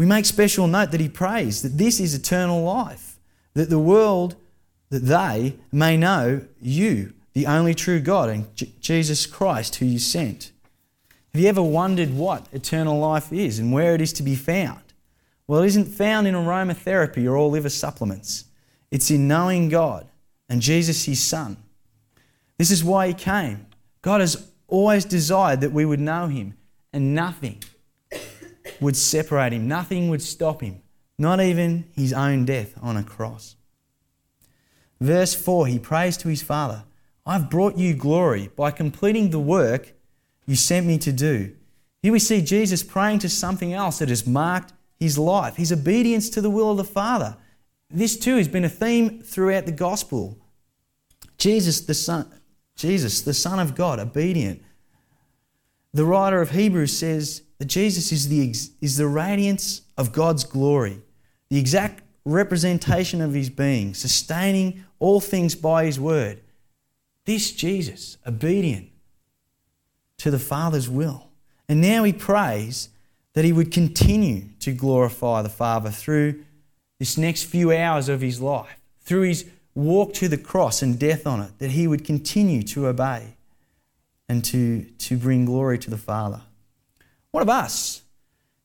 We 0.00 0.06
make 0.06 0.24
special 0.24 0.66
note 0.66 0.92
that 0.92 1.00
he 1.00 1.10
prays 1.10 1.60
that 1.60 1.76
this 1.76 2.00
is 2.00 2.14
eternal 2.14 2.62
life, 2.62 3.18
that 3.52 3.68
the 3.68 3.78
world, 3.78 4.34
that 4.88 5.00
they 5.00 5.56
may 5.70 5.98
know 5.98 6.46
you, 6.58 7.12
the 7.34 7.46
only 7.46 7.74
true 7.74 8.00
God, 8.00 8.30
and 8.30 8.56
J- 8.56 8.72
Jesus 8.80 9.26
Christ, 9.26 9.74
who 9.74 9.84
you 9.84 9.98
sent. 9.98 10.52
Have 11.34 11.42
you 11.42 11.48
ever 11.48 11.60
wondered 11.60 12.14
what 12.14 12.46
eternal 12.50 12.98
life 12.98 13.30
is 13.30 13.58
and 13.58 13.74
where 13.74 13.94
it 13.94 14.00
is 14.00 14.14
to 14.14 14.22
be 14.22 14.34
found? 14.34 14.80
Well, 15.46 15.62
it 15.62 15.66
isn't 15.66 15.84
found 15.84 16.26
in 16.26 16.34
aromatherapy 16.34 17.26
or 17.26 17.36
all 17.36 17.50
liver 17.50 17.68
supplements. 17.68 18.46
It's 18.90 19.10
in 19.10 19.28
knowing 19.28 19.68
God 19.68 20.06
and 20.48 20.62
Jesus, 20.62 21.04
his 21.04 21.22
Son. 21.22 21.58
This 22.56 22.70
is 22.70 22.82
why 22.82 23.08
he 23.08 23.12
came. 23.12 23.66
God 24.00 24.22
has 24.22 24.48
always 24.66 25.04
desired 25.04 25.60
that 25.60 25.72
we 25.72 25.84
would 25.84 26.00
know 26.00 26.26
him, 26.26 26.56
and 26.90 27.14
nothing 27.14 27.62
would 28.80 28.96
separate 28.96 29.52
him, 29.52 29.68
nothing 29.68 30.08
would 30.08 30.22
stop 30.22 30.60
him, 30.60 30.82
not 31.18 31.40
even 31.40 31.86
his 31.92 32.12
own 32.12 32.44
death 32.44 32.74
on 32.82 32.96
a 32.96 33.02
cross. 33.02 33.56
Verse 35.00 35.34
4 35.34 35.66
he 35.66 35.78
prays 35.78 36.16
to 36.18 36.28
his 36.28 36.42
Father, 36.42 36.84
I've 37.24 37.50
brought 37.50 37.76
you 37.76 37.94
glory 37.94 38.50
by 38.56 38.70
completing 38.70 39.30
the 39.30 39.38
work 39.38 39.92
you 40.46 40.56
sent 40.56 40.86
me 40.86 40.98
to 40.98 41.12
do. 41.12 41.54
Here 42.02 42.12
we 42.12 42.18
see 42.18 42.40
Jesus 42.40 42.82
praying 42.82 43.20
to 43.20 43.28
something 43.28 43.72
else 43.72 43.98
that 43.98 44.08
has 44.08 44.26
marked 44.26 44.72
his 44.98 45.18
life, 45.18 45.56
his 45.56 45.72
obedience 45.72 46.28
to 46.30 46.40
the 46.40 46.50
will 46.50 46.70
of 46.70 46.76
the 46.76 46.84
Father. 46.84 47.36
This 47.90 48.18
too 48.18 48.36
has 48.36 48.48
been 48.48 48.64
a 48.64 48.68
theme 48.68 49.22
throughout 49.22 49.66
the 49.66 49.72
gospel. 49.72 50.38
Jesus, 51.38 51.80
the 51.80 51.94
Son, 51.94 52.30
Jesus, 52.76 53.22
the 53.22 53.34
Son 53.34 53.58
of 53.58 53.74
God, 53.74 53.98
obedient. 53.98 54.62
The 55.92 56.04
writer 56.04 56.40
of 56.40 56.50
Hebrews 56.50 56.96
says, 56.96 57.42
that 57.60 57.66
Jesus 57.66 58.10
is 58.10 58.28
the, 58.28 58.40
is 58.80 58.96
the 58.96 59.06
radiance 59.06 59.82
of 59.98 60.12
God's 60.12 60.44
glory, 60.44 61.02
the 61.50 61.58
exact 61.58 62.02
representation 62.24 63.20
of 63.20 63.34
his 63.34 63.50
being, 63.50 63.92
sustaining 63.92 64.82
all 64.98 65.20
things 65.20 65.54
by 65.54 65.84
his 65.84 66.00
word. 66.00 66.40
This 67.26 67.52
Jesus, 67.52 68.16
obedient 68.26 68.88
to 70.16 70.30
the 70.30 70.38
Father's 70.38 70.88
will. 70.88 71.28
And 71.68 71.82
now 71.82 72.02
he 72.02 72.14
prays 72.14 72.88
that 73.34 73.44
he 73.44 73.52
would 73.52 73.70
continue 73.70 74.44
to 74.60 74.72
glorify 74.72 75.42
the 75.42 75.50
Father 75.50 75.90
through 75.90 76.42
this 76.98 77.18
next 77.18 77.42
few 77.42 77.76
hours 77.76 78.08
of 78.08 78.22
his 78.22 78.40
life, 78.40 78.80
through 79.02 79.22
his 79.28 79.44
walk 79.74 80.14
to 80.14 80.28
the 80.28 80.38
cross 80.38 80.80
and 80.80 80.98
death 80.98 81.26
on 81.26 81.42
it, 81.42 81.58
that 81.58 81.72
he 81.72 81.86
would 81.86 82.06
continue 82.06 82.62
to 82.62 82.86
obey 82.86 83.34
and 84.30 84.42
to, 84.46 84.84
to 84.96 85.18
bring 85.18 85.44
glory 85.44 85.78
to 85.78 85.90
the 85.90 85.98
Father. 85.98 86.40
What 87.30 87.42
of 87.42 87.48
us? 87.48 88.02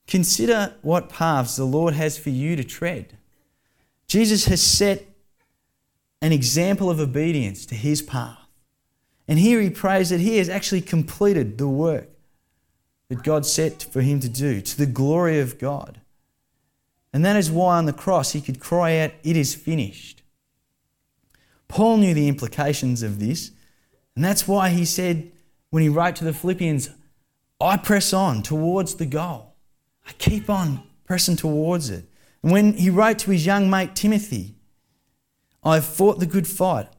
Consider 0.07 0.75
what 0.81 1.09
paths 1.09 1.55
the 1.55 1.65
Lord 1.65 1.93
has 1.93 2.17
for 2.17 2.29
you 2.29 2.55
to 2.55 2.63
tread. 2.63 3.17
Jesus 4.07 4.45
has 4.45 4.61
set 4.61 5.05
an 6.21 6.31
example 6.31 6.89
of 6.89 6.99
obedience 6.99 7.65
to 7.67 7.75
his 7.75 8.01
path. 8.01 8.39
And 9.27 9.39
here 9.39 9.61
he 9.61 9.69
prays 9.69 10.09
that 10.09 10.19
he 10.19 10.37
has 10.37 10.49
actually 10.49 10.81
completed 10.81 11.57
the 11.57 11.67
work 11.67 12.09
that 13.09 13.23
God 13.23 13.45
set 13.45 13.83
for 13.83 14.01
him 14.01 14.19
to 14.19 14.29
do 14.29 14.61
to 14.61 14.77
the 14.77 14.85
glory 14.85 15.39
of 15.39 15.59
God. 15.59 16.01
And 17.13 17.23
that 17.23 17.35
is 17.35 17.51
why 17.51 17.77
on 17.77 17.85
the 17.85 17.93
cross 17.93 18.31
he 18.31 18.41
could 18.41 18.59
cry 18.59 18.97
out, 18.97 19.11
It 19.23 19.37
is 19.37 19.55
finished. 19.55 20.21
Paul 21.67 21.97
knew 21.97 22.13
the 22.13 22.27
implications 22.27 23.01
of 23.01 23.19
this, 23.19 23.51
and 24.15 24.23
that's 24.23 24.47
why 24.47 24.69
he 24.69 24.85
said, 24.85 25.31
when 25.69 25.83
he 25.83 25.89
wrote 25.89 26.15
to 26.17 26.23
the 26.23 26.33
Philippians, 26.33 26.89
I 27.59 27.77
press 27.77 28.13
on 28.13 28.41
towards 28.41 28.95
the 28.95 29.05
goal. 29.05 29.55
I 30.07 30.11
keep 30.13 30.49
on 30.49 30.83
pressing 31.05 31.35
towards 31.35 31.89
it. 31.89 32.05
And 32.43 32.51
when 32.51 32.73
he 32.73 32.89
wrote 32.89 33.19
to 33.19 33.31
his 33.31 33.45
young 33.45 33.69
mate 33.69 33.95
Timothy, 33.95 34.55
I've 35.63 35.85
fought 35.85 36.19
the 36.19 36.25
good 36.25 36.47
fight. 36.47 36.89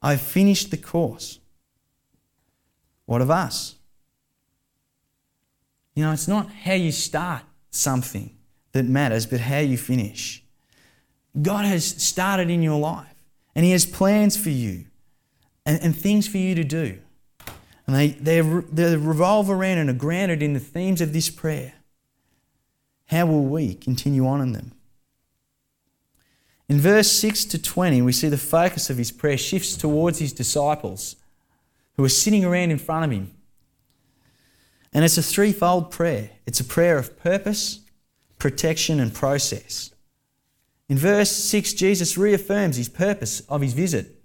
I've 0.00 0.20
finished 0.20 0.70
the 0.70 0.76
course. 0.76 1.40
What 3.06 3.20
of 3.20 3.30
us? 3.30 3.76
You 5.94 6.04
know, 6.04 6.12
it's 6.12 6.28
not 6.28 6.50
how 6.50 6.74
you 6.74 6.92
start 6.92 7.42
something 7.70 8.36
that 8.72 8.84
matters, 8.84 9.26
but 9.26 9.40
how 9.40 9.58
you 9.58 9.76
finish. 9.76 10.42
God 11.40 11.64
has 11.64 11.84
started 11.84 12.50
in 12.50 12.62
your 12.62 12.78
life, 12.78 13.14
and 13.54 13.64
He 13.64 13.72
has 13.72 13.86
plans 13.86 14.36
for 14.36 14.50
you 14.50 14.86
and, 15.64 15.80
and 15.82 15.96
things 15.96 16.28
for 16.28 16.38
you 16.38 16.54
to 16.54 16.64
do. 16.64 17.00
And 17.86 17.96
they, 17.96 18.08
they, 18.08 18.40
they 18.40 18.96
revolve 18.96 19.50
around 19.50 19.78
and 19.78 19.90
are 19.90 19.94
grounded 19.94 20.42
in 20.42 20.52
the 20.52 20.60
themes 20.60 21.00
of 21.00 21.12
this 21.12 21.30
prayer. 21.30 21.74
How 23.06 23.26
will 23.26 23.44
we 23.44 23.74
continue 23.74 24.26
on 24.26 24.40
in 24.40 24.52
them? 24.52 24.72
In 26.68 26.78
verse 26.78 27.10
6 27.10 27.44
to 27.46 27.60
20, 27.60 28.00
we 28.00 28.12
see 28.12 28.28
the 28.28 28.38
focus 28.38 28.88
of 28.88 28.96
his 28.96 29.10
prayer 29.10 29.36
shifts 29.36 29.76
towards 29.76 30.20
his 30.20 30.32
disciples 30.32 31.16
who 31.96 32.04
are 32.04 32.08
sitting 32.08 32.44
around 32.44 32.70
in 32.70 32.78
front 32.78 33.04
of 33.04 33.10
him. 33.10 33.34
And 34.92 35.04
it's 35.04 35.18
a 35.18 35.22
threefold 35.22 35.90
prayer 35.90 36.30
it's 36.46 36.60
a 36.60 36.64
prayer 36.64 36.98
of 36.98 37.18
purpose, 37.18 37.80
protection, 38.38 39.00
and 39.00 39.12
process. 39.12 39.90
In 40.88 40.98
verse 40.98 41.30
6, 41.30 41.74
Jesus 41.74 42.18
reaffirms 42.18 42.76
his 42.76 42.88
purpose 42.88 43.40
of 43.48 43.60
his 43.60 43.72
visit, 43.72 44.21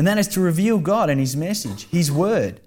and 0.00 0.06
that 0.06 0.16
is 0.16 0.28
to 0.28 0.40
reveal 0.40 0.78
God 0.78 1.10
and 1.10 1.20
his 1.20 1.36
message, 1.36 1.86
his 1.90 2.10
word. 2.10 2.58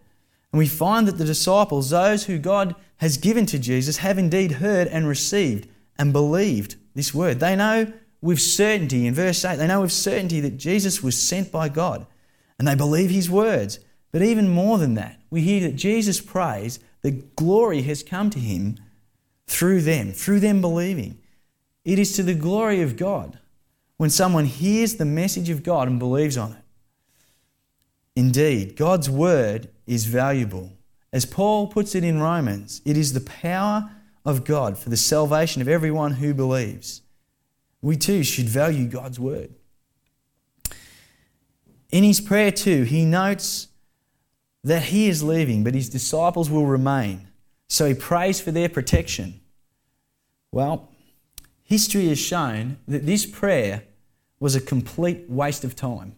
And 0.52 0.60
we 0.60 0.68
find 0.68 1.08
that 1.08 1.18
the 1.18 1.26
disciples, 1.26 1.90
those 1.90 2.26
who 2.26 2.38
God 2.38 2.76
has 2.98 3.18
given 3.18 3.48
to 3.48 3.58
Jesus, 3.58 3.98
have 3.98 4.20
indeed 4.20 4.52
heard 4.52 4.88
and 4.88 5.08
received 5.08 5.68
and 5.98 6.14
believed 6.14 6.76
this 6.94 7.12
word. 7.12 7.40
They 7.40 7.56
know 7.56 7.92
with 8.22 8.40
certainty, 8.40 9.08
in 9.08 9.16
verse 9.16 9.44
8, 9.44 9.56
they 9.56 9.66
know 9.66 9.82
with 9.82 9.92
certainty 9.92 10.42
that 10.42 10.60
Jesus 10.60 11.02
was 11.02 11.20
sent 11.20 11.52
by 11.52 11.70
God, 11.70 12.06
and 12.60 12.68
they 12.68 12.76
believe 12.76 13.10
his 13.10 13.32
words. 13.32 13.80
But 14.12 14.22
even 14.22 14.48
more 14.48 14.78
than 14.78 14.94
that, 14.94 15.20
we 15.32 15.42
hear 15.42 15.62
that 15.62 15.76
Jesus 15.76 16.22
prays 16.22 16.80
that 17.02 17.36
glory 17.36 17.82
has 17.82 18.04
come 18.04 18.30
to 18.30 18.40
him 18.40 18.78
through 19.48 19.82
them, 19.82 20.12
through 20.12 20.42
them 20.42 20.62
believing. 20.62 21.18
It 21.84 21.98
is 21.98 22.16
to 22.16 22.22
the 22.22 22.36
glory 22.36 22.84
of 22.84 22.96
God 22.96 23.40
when 23.98 24.12
someone 24.12 24.46
hears 24.46 24.98
the 24.98 25.06
message 25.06 25.50
of 25.50 25.64
God 25.64 25.88
and 25.88 25.98
believes 25.98 26.38
on 26.38 26.52
it. 26.52 26.63
Indeed, 28.16 28.76
God's 28.76 29.10
word 29.10 29.70
is 29.88 30.06
valuable. 30.06 30.72
As 31.12 31.26
Paul 31.26 31.68
puts 31.68 31.96
it 31.96 32.04
in 32.04 32.22
Romans, 32.22 32.82
it 32.86 32.98
is 32.98 33.14
the 33.14 33.22
power 33.22 33.92
of 34.26 34.46
God 34.46 34.78
for 34.78 34.90
the 34.90 34.98
salvation 34.98 35.62
of 35.62 35.68
everyone 35.68 36.14
who 36.14 36.34
believes. 36.34 37.02
We 37.82 37.98
too 37.98 38.24
should 38.24 38.48
value 38.48 38.88
God's 38.88 39.20
word. 39.20 39.54
In 41.92 42.04
his 42.04 42.22
prayer, 42.22 42.52
too, 42.52 42.84
he 42.84 43.06
notes 43.06 43.68
that 44.64 44.84
he 44.84 45.08
is 45.08 45.22
leaving, 45.22 45.64
but 45.64 45.76
his 45.76 45.90
disciples 45.90 46.50
will 46.50 46.66
remain. 46.66 47.28
So 47.68 47.86
he 47.86 47.94
prays 47.94 48.40
for 48.40 48.52
their 48.52 48.70
protection. 48.70 49.42
Well, 50.52 50.90
history 51.64 52.08
has 52.08 52.20
shown 52.20 52.78
that 52.88 53.06
this 53.06 53.26
prayer 53.26 53.84
was 54.40 54.56
a 54.56 54.62
complete 54.62 55.30
waste 55.30 55.64
of 55.64 55.76
time. 55.76 56.16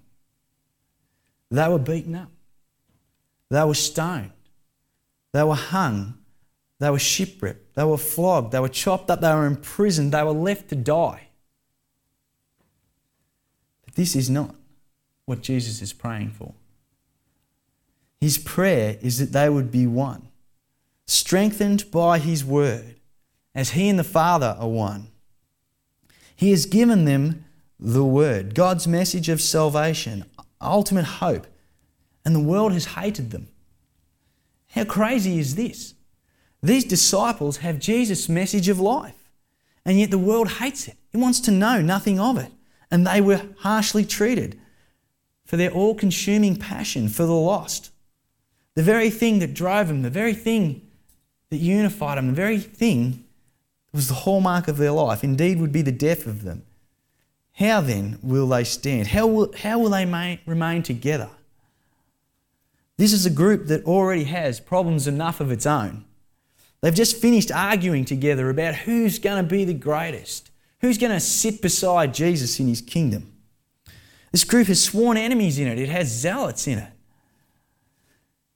They 1.55 1.69
were 1.69 1.79
beaten 1.79 2.15
up, 2.15 2.31
they 3.49 3.63
were 3.63 3.75
stoned, 3.75 4.31
they 5.31 5.43
were 5.43 5.55
hung, 5.55 6.15
they 6.79 6.89
were 6.89 6.99
shipwrecked, 6.99 7.75
they 7.75 7.85
were 7.85 7.97
flogged, 7.97 8.51
they 8.51 8.59
were 8.59 8.67
chopped 8.67 9.09
up, 9.09 9.21
they 9.21 9.33
were 9.33 9.45
imprisoned, 9.45 10.11
they 10.11 10.23
were 10.23 10.31
left 10.31 10.67
to 10.69 10.75
die. 10.75 11.29
But 13.85 13.95
this 13.95 14.17
is 14.17 14.29
not 14.29 14.53
what 15.25 15.41
Jesus 15.41 15.81
is 15.81 15.93
praying 15.93 16.31
for. 16.31 16.53
His 18.19 18.37
prayer 18.37 18.97
is 19.01 19.19
that 19.19 19.31
they 19.31 19.47
would 19.47 19.71
be 19.71 19.87
one, 19.87 20.27
strengthened 21.07 21.89
by 21.89 22.19
His 22.19 22.43
word, 22.43 22.95
as 23.53 23.71
He 23.71 23.87
and 23.87 23.97
the 23.97 24.03
Father 24.03 24.57
are 24.59 24.67
one. 24.67 25.07
He 26.35 26.51
has 26.51 26.65
given 26.65 27.05
them 27.05 27.45
the 27.79 28.03
word, 28.03 28.55
God's 28.55 28.89
message 28.89 29.29
of 29.29 29.39
salvation, 29.39 30.25
ultimate 30.61 31.05
hope, 31.05 31.47
and 32.23 32.35
the 32.35 32.39
world 32.39 32.73
has 32.73 32.85
hated 32.85 33.31
them. 33.31 33.49
How 34.71 34.83
crazy 34.83 35.39
is 35.39 35.55
this? 35.55 35.93
These 36.61 36.85
disciples 36.85 37.57
have 37.57 37.79
Jesus' 37.79 38.27
message 38.27 38.67
of 38.69 38.79
life, 38.79 39.29
and 39.85 39.99
yet 39.99 40.11
the 40.11 40.17
world 40.17 40.49
hates 40.49 40.87
it. 40.87 40.97
It 41.13 41.17
wants 41.17 41.39
to 41.41 41.51
know 41.51 41.81
nothing 41.81 42.19
of 42.19 42.37
it, 42.37 42.51
and 42.89 43.05
they 43.05 43.21
were 43.21 43.41
harshly 43.59 44.03
treated 44.03 44.59
for 45.45 45.57
their 45.57 45.71
all 45.71 45.95
consuming 45.95 46.55
passion 46.55 47.07
for 47.07 47.25
the 47.25 47.33
lost. 47.33 47.91
The 48.73 48.83
very 48.83 49.09
thing 49.09 49.39
that 49.39 49.53
drove 49.53 49.87
them, 49.87 50.01
the 50.01 50.09
very 50.09 50.33
thing 50.33 50.81
that 51.49 51.57
unified 51.57 52.17
them, 52.17 52.27
the 52.27 52.33
very 52.33 52.59
thing 52.59 53.23
that 53.91 53.97
was 53.97 54.07
the 54.07 54.13
hallmark 54.15 54.67
of 54.67 54.77
their 54.77 54.91
life, 54.91 55.23
indeed 55.23 55.59
would 55.59 55.71
be 55.71 55.81
the 55.81 55.91
death 55.91 56.25
of 56.25 56.43
them. 56.43 56.63
How 57.55 57.79
then 57.81 58.19
will 58.21 58.47
they 58.47 58.63
stand? 58.65 59.07
How 59.07 59.27
will, 59.27 59.53
how 59.57 59.79
will 59.79 59.89
they 59.89 60.05
may, 60.05 60.41
remain 60.45 60.83
together? 60.83 61.29
This 62.97 63.13
is 63.13 63.25
a 63.25 63.29
group 63.29 63.67
that 63.67 63.85
already 63.85 64.25
has 64.25 64.59
problems 64.59 65.07
enough 65.07 65.39
of 65.39 65.51
its 65.51 65.65
own. 65.65 66.05
They've 66.81 66.93
just 66.93 67.17
finished 67.17 67.51
arguing 67.51 68.05
together 68.05 68.49
about 68.49 68.75
who's 68.75 69.19
going 69.19 69.43
to 69.43 69.49
be 69.49 69.65
the 69.65 69.73
greatest, 69.73 70.51
who's 70.81 70.97
going 70.97 71.13
to 71.13 71.19
sit 71.19 71.61
beside 71.61 72.13
Jesus 72.13 72.59
in 72.59 72.67
his 72.67 72.81
kingdom. 72.81 73.33
This 74.31 74.43
group 74.43 74.67
has 74.67 74.83
sworn 74.83 75.17
enemies 75.17 75.57
in 75.57 75.67
it, 75.67 75.79
it 75.79 75.89
has 75.89 76.09
zealots 76.09 76.67
in 76.67 76.79
it. 76.79 76.91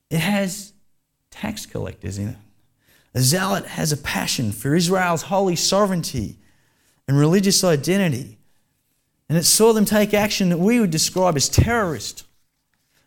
It 0.10 0.20
has 0.20 0.74
tax 1.30 1.66
collectors 1.66 2.18
in 2.18 2.30
it. 2.30 2.38
A 3.14 3.22
zealot 3.22 3.66
has 3.66 3.92
a 3.92 3.98
passion 3.98 4.52
for 4.52 4.76
Israel's 4.76 5.24
holy 5.24 5.56
sovereignty 5.56 6.38
and 7.08 7.18
religious 7.18 7.64
identity. 7.64 8.39
And 9.30 9.38
it 9.38 9.46
saw 9.46 9.72
them 9.72 9.86
take 9.86 10.14
action 10.14 10.50
that 10.50 10.58
we 10.58 10.80
would 10.80 10.90
describe 10.90 11.38
as 11.38 11.48
terrorist 11.48 12.26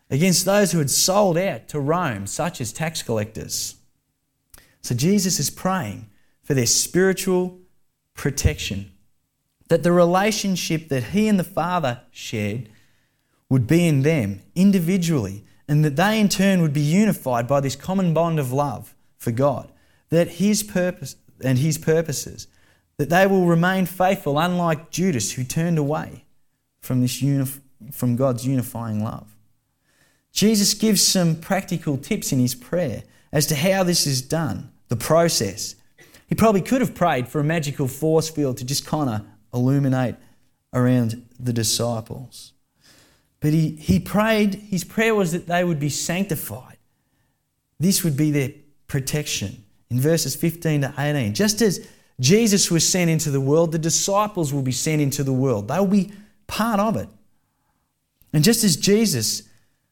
against 0.09 0.45
those 0.45 0.71
who 0.71 0.79
had 0.79 0.89
sold 0.89 1.37
out 1.37 1.67
to 1.67 1.79
Rome, 1.79 2.25
such 2.27 2.61
as 2.61 2.71
tax 2.71 3.03
collectors. 3.03 3.75
So 4.81 4.95
Jesus 4.95 5.37
is 5.37 5.49
praying 5.49 6.09
for 6.41 6.53
their 6.53 6.65
spiritual 6.65 7.59
protection, 8.13 8.91
that 9.67 9.83
the 9.83 9.91
relationship 9.91 10.89
that 10.89 11.05
he 11.05 11.27
and 11.27 11.39
the 11.39 11.43
Father 11.43 12.01
shared 12.11 12.69
would 13.49 13.67
be 13.67 13.87
in 13.87 14.03
them 14.03 14.41
individually 14.55 15.45
and 15.67 15.83
that 15.83 15.95
they 15.95 16.19
in 16.19 16.29
turn 16.29 16.61
would 16.61 16.73
be 16.73 16.81
unified 16.81 17.47
by 17.47 17.59
this 17.59 17.75
common 17.75 18.13
bond 18.13 18.39
of 18.39 18.51
love 18.51 18.95
for 19.17 19.31
God, 19.31 19.71
that 20.09 20.33
his 20.33 20.63
purpose 20.63 21.15
and 21.43 21.57
his 21.57 21.77
purposes, 21.77 22.47
that 22.97 23.09
they 23.09 23.27
will 23.27 23.45
remain 23.45 23.85
faithful, 23.85 24.39
unlike 24.39 24.91
Judas 24.91 25.33
who 25.33 25.43
turned 25.43 25.77
away 25.77 26.25
from, 26.81 27.01
this 27.01 27.21
unif- 27.21 27.61
from 27.91 28.15
God's 28.15 28.45
unifying 28.45 29.03
love. 29.03 29.35
Jesus 30.31 30.73
gives 30.73 31.01
some 31.01 31.35
practical 31.35 31.97
tips 31.97 32.31
in 32.31 32.39
his 32.39 32.55
prayer 32.55 33.03
as 33.31 33.45
to 33.47 33.55
how 33.55 33.83
this 33.83 34.05
is 34.05 34.21
done, 34.21 34.71
the 34.87 34.95
process. 34.95 35.75
He 36.27 36.35
probably 36.35 36.61
could 36.61 36.81
have 36.81 36.95
prayed 36.95 37.27
for 37.27 37.39
a 37.39 37.43
magical 37.43 37.87
force 37.87 38.29
field 38.29 38.57
to 38.57 38.65
just 38.65 38.85
kind 38.85 39.09
of 39.09 39.21
illuminate 39.53 40.15
around 40.73 41.25
the 41.39 41.53
disciples. 41.53 42.53
But 43.39 43.51
he, 43.51 43.71
he 43.71 43.99
prayed, 43.99 44.55
his 44.55 44.83
prayer 44.83 45.13
was 45.13 45.31
that 45.33 45.47
they 45.47 45.63
would 45.63 45.79
be 45.79 45.89
sanctified. 45.89 46.77
This 47.79 48.03
would 48.03 48.17
be 48.17 48.31
their 48.31 48.51
protection. 48.87 49.63
In 49.89 49.99
verses 49.99 50.35
15 50.35 50.81
to 50.81 50.93
18, 50.97 51.33
just 51.33 51.61
as 51.61 51.87
Jesus 52.23 52.71
was 52.71 52.87
sent 52.87 53.09
into 53.09 53.29
the 53.29 53.41
world, 53.41 53.71
the 53.73 53.79
disciples 53.79 54.53
will 54.53 54.61
be 54.61 54.71
sent 54.71 55.01
into 55.01 55.23
the 55.23 55.33
world. 55.33 55.67
They 55.67 55.77
will 55.77 55.87
be 55.87 56.11
part 56.47 56.79
of 56.79 56.95
it. 56.95 57.09
And 58.31 58.43
just 58.43 58.63
as 58.63 58.77
Jesus 58.77 59.43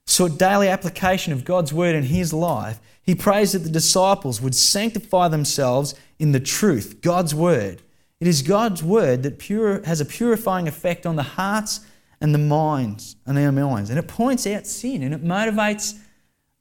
sought 0.06 0.40
daily 0.40 0.70
application 0.70 1.34
of 1.34 1.44
God's 1.44 1.74
word 1.74 1.94
in 1.94 2.04
his 2.04 2.32
life, 2.32 2.80
he 3.04 3.16
prays 3.16 3.52
that 3.52 3.60
the 3.60 3.70
disciples 3.70 4.42
would 4.42 4.56
sanctify 4.56 5.28
themselves 5.28 5.94
in 6.20 6.32
the 6.32 6.40
truth, 6.40 7.02
God's 7.02 7.36
word. 7.36 7.82
It 8.22 8.28
is 8.28 8.44
God's 8.44 8.82
word 8.82 9.24
that 9.24 9.38
pure, 9.38 9.84
has 9.84 10.00
a 10.00 10.06
purifying 10.06 10.68
effect 10.68 11.06
on 11.06 11.18
the 11.18 11.24
hearts 11.24 11.82
and 12.22 12.34
the 12.34 12.40
minds 12.40 13.18
and 13.26 13.38
our 13.38 13.52
minds. 13.52 13.90
And 13.90 14.00
it 14.00 14.08
points 14.08 14.48
out 14.48 14.66
sin 14.66 15.04
and 15.04 15.14
it 15.14 15.24
motivates 15.24 16.00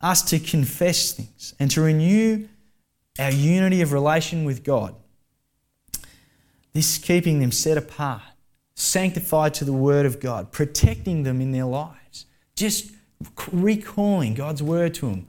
us 0.00 0.22
to 0.30 0.40
confess 0.40 1.12
things 1.12 1.54
and 1.60 1.70
to 1.70 1.80
renew 1.82 2.48
our 3.18 3.30
unity 3.30 3.82
of 3.82 3.92
relation 3.92 4.44
with 4.44 4.64
God. 4.64 4.96
This 6.72 6.98
keeping 6.98 7.40
them 7.40 7.52
set 7.52 7.76
apart, 7.76 8.22
sanctified 8.74 9.54
to 9.54 9.64
the 9.64 9.72
Word 9.72 10.06
of 10.06 10.20
God, 10.20 10.52
protecting 10.52 11.22
them 11.24 11.40
in 11.40 11.52
their 11.52 11.64
lives, 11.64 12.26
just 12.54 12.92
recalling 13.50 14.34
God's 14.34 14.62
Word 14.62 14.94
to 14.94 15.10
them. 15.10 15.28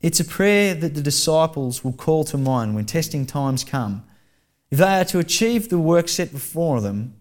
It's 0.00 0.20
a 0.20 0.24
prayer 0.24 0.74
that 0.74 0.94
the 0.94 1.02
disciples 1.02 1.84
will 1.84 1.92
call 1.92 2.24
to 2.24 2.38
mind 2.38 2.74
when 2.74 2.86
testing 2.86 3.24
times 3.26 3.62
come. 3.62 4.04
If 4.70 4.78
they 4.78 5.00
are 5.00 5.04
to 5.04 5.18
achieve 5.18 5.68
the 5.68 5.78
work 5.78 6.08
set 6.08 6.32
before 6.32 6.80
them, 6.80 7.14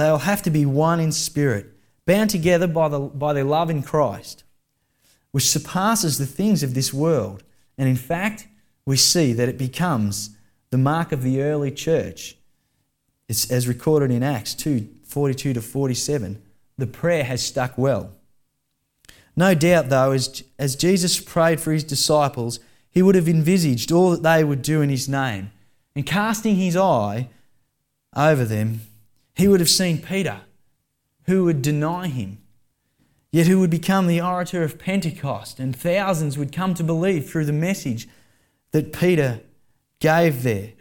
They'll 0.00 0.18
have 0.18 0.42
to 0.44 0.50
be 0.50 0.64
one 0.64 0.98
in 0.98 1.12
spirit, 1.12 1.74
bound 2.06 2.30
together 2.30 2.66
by, 2.66 2.88
the, 2.88 3.00
by 3.00 3.34
their 3.34 3.44
love 3.44 3.68
in 3.68 3.82
Christ, 3.82 4.44
which 5.30 5.50
surpasses 5.50 6.16
the 6.16 6.24
things 6.24 6.62
of 6.62 6.72
this 6.72 6.94
world. 6.94 7.42
And 7.76 7.86
in 7.86 7.96
fact, 7.96 8.48
we 8.86 8.96
see 8.96 9.34
that 9.34 9.50
it 9.50 9.58
becomes 9.58 10.30
the 10.70 10.78
mark 10.78 11.12
of 11.12 11.22
the 11.22 11.42
early 11.42 11.70
church. 11.70 12.36
It's 13.28 13.50
as 13.50 13.68
recorded 13.68 14.10
in 14.10 14.22
Acts 14.22 14.54
2 14.54 14.88
42 15.04 15.54
to 15.54 15.60
47. 15.60 16.42
The 16.78 16.86
prayer 16.86 17.24
has 17.24 17.42
stuck 17.42 17.76
well. 17.76 18.12
No 19.36 19.54
doubt, 19.54 19.88
though, 19.88 20.12
as, 20.12 20.44
as 20.58 20.76
Jesus 20.76 21.20
prayed 21.20 21.60
for 21.60 21.72
his 21.72 21.84
disciples, 21.84 22.60
he 22.90 23.02
would 23.02 23.14
have 23.14 23.28
envisaged 23.28 23.92
all 23.92 24.10
that 24.10 24.22
they 24.22 24.44
would 24.44 24.62
do 24.62 24.80
in 24.80 24.88
his 24.88 25.08
name. 25.08 25.50
And 25.94 26.06
casting 26.06 26.56
his 26.56 26.76
eye 26.76 27.28
over 28.14 28.44
them, 28.44 28.82
he 29.34 29.48
would 29.48 29.60
have 29.60 29.70
seen 29.70 30.02
Peter, 30.02 30.40
who 31.24 31.44
would 31.44 31.62
deny 31.62 32.08
him, 32.08 32.38
yet 33.32 33.46
who 33.46 33.60
would 33.60 33.70
become 33.70 34.06
the 34.06 34.20
orator 34.20 34.62
of 34.62 34.78
Pentecost, 34.78 35.58
and 35.58 35.74
thousands 35.74 36.36
would 36.36 36.52
come 36.52 36.74
to 36.74 36.84
believe 36.84 37.28
through 37.28 37.44
the 37.44 37.52
message 37.52 38.08
that 38.72 38.92
Peter 38.92 39.40
gave 40.00 40.42
there. 40.42 40.72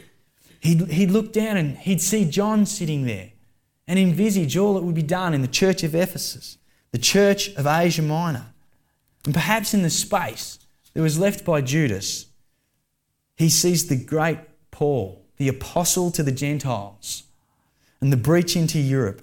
He'd, 0.62 0.89
he'd 0.89 1.12
look 1.12 1.32
down 1.32 1.58
and 1.58 1.77
he'd 1.77 2.01
see 2.01 2.25
John 2.25 2.65
sitting 2.65 3.05
there 3.05 3.32
and 3.88 3.97
envisage 3.99 4.58
all 4.58 4.73
that 4.73 4.84
would 4.84 4.95
be 4.95 5.03
done 5.03 5.34
in 5.34 5.41
the 5.41 5.47
church 5.47 5.84
of 5.84 5.95
Ephesus, 5.95 6.58
the 6.91 6.97
church 6.97 7.53
of 7.55 7.65
Asia 7.65 8.01
Minor. 8.01 8.47
And 9.25 9.34
perhaps 9.34 9.73
in 9.73 9.84
the 9.84 9.89
space 9.89 10.60
that 10.93 11.01
was 11.01 11.19
left 11.19 11.45
by 11.45 11.62
Judas, 11.62 12.27
he 13.36 13.49
sees 13.49 13.88
the 13.88 13.95
great 13.95 14.39
Paul, 14.71 15.25
the 15.38 15.47
apostle 15.47 16.12
to 16.12 16.23
the 16.23 16.32
Gentiles, 16.32 17.23
and 18.01 18.12
the 18.12 18.17
breach 18.17 18.55
into 18.55 18.79
Europe. 18.79 19.21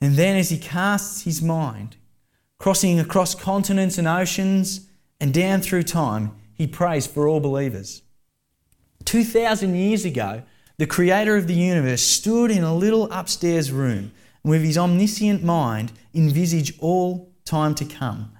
And 0.00 0.16
then, 0.16 0.36
as 0.36 0.50
he 0.50 0.58
casts 0.58 1.22
his 1.22 1.42
mind, 1.42 1.96
crossing 2.58 2.98
across 2.98 3.34
continents 3.34 3.98
and 3.98 4.08
oceans 4.08 4.86
and 5.20 5.32
down 5.32 5.60
through 5.60 5.82
time, 5.82 6.32
he 6.54 6.66
prays 6.66 7.06
for 7.06 7.28
all 7.28 7.40
believers. 7.40 8.02
2,000 9.04 9.74
years 9.74 10.04
ago, 10.04 10.42
the 10.78 10.86
creator 10.86 11.36
of 11.36 11.46
the 11.46 11.54
universe 11.54 12.02
stood 12.02 12.50
in 12.50 12.62
a 12.62 12.74
little 12.74 13.10
upstairs 13.12 13.70
room 13.70 14.12
and 14.42 14.50
with 14.50 14.62
his 14.62 14.78
omniscient 14.78 15.42
mind 15.42 15.92
envisaged 16.14 16.78
all 16.80 17.32
time 17.44 17.74
to 17.74 17.84
come 17.84 18.32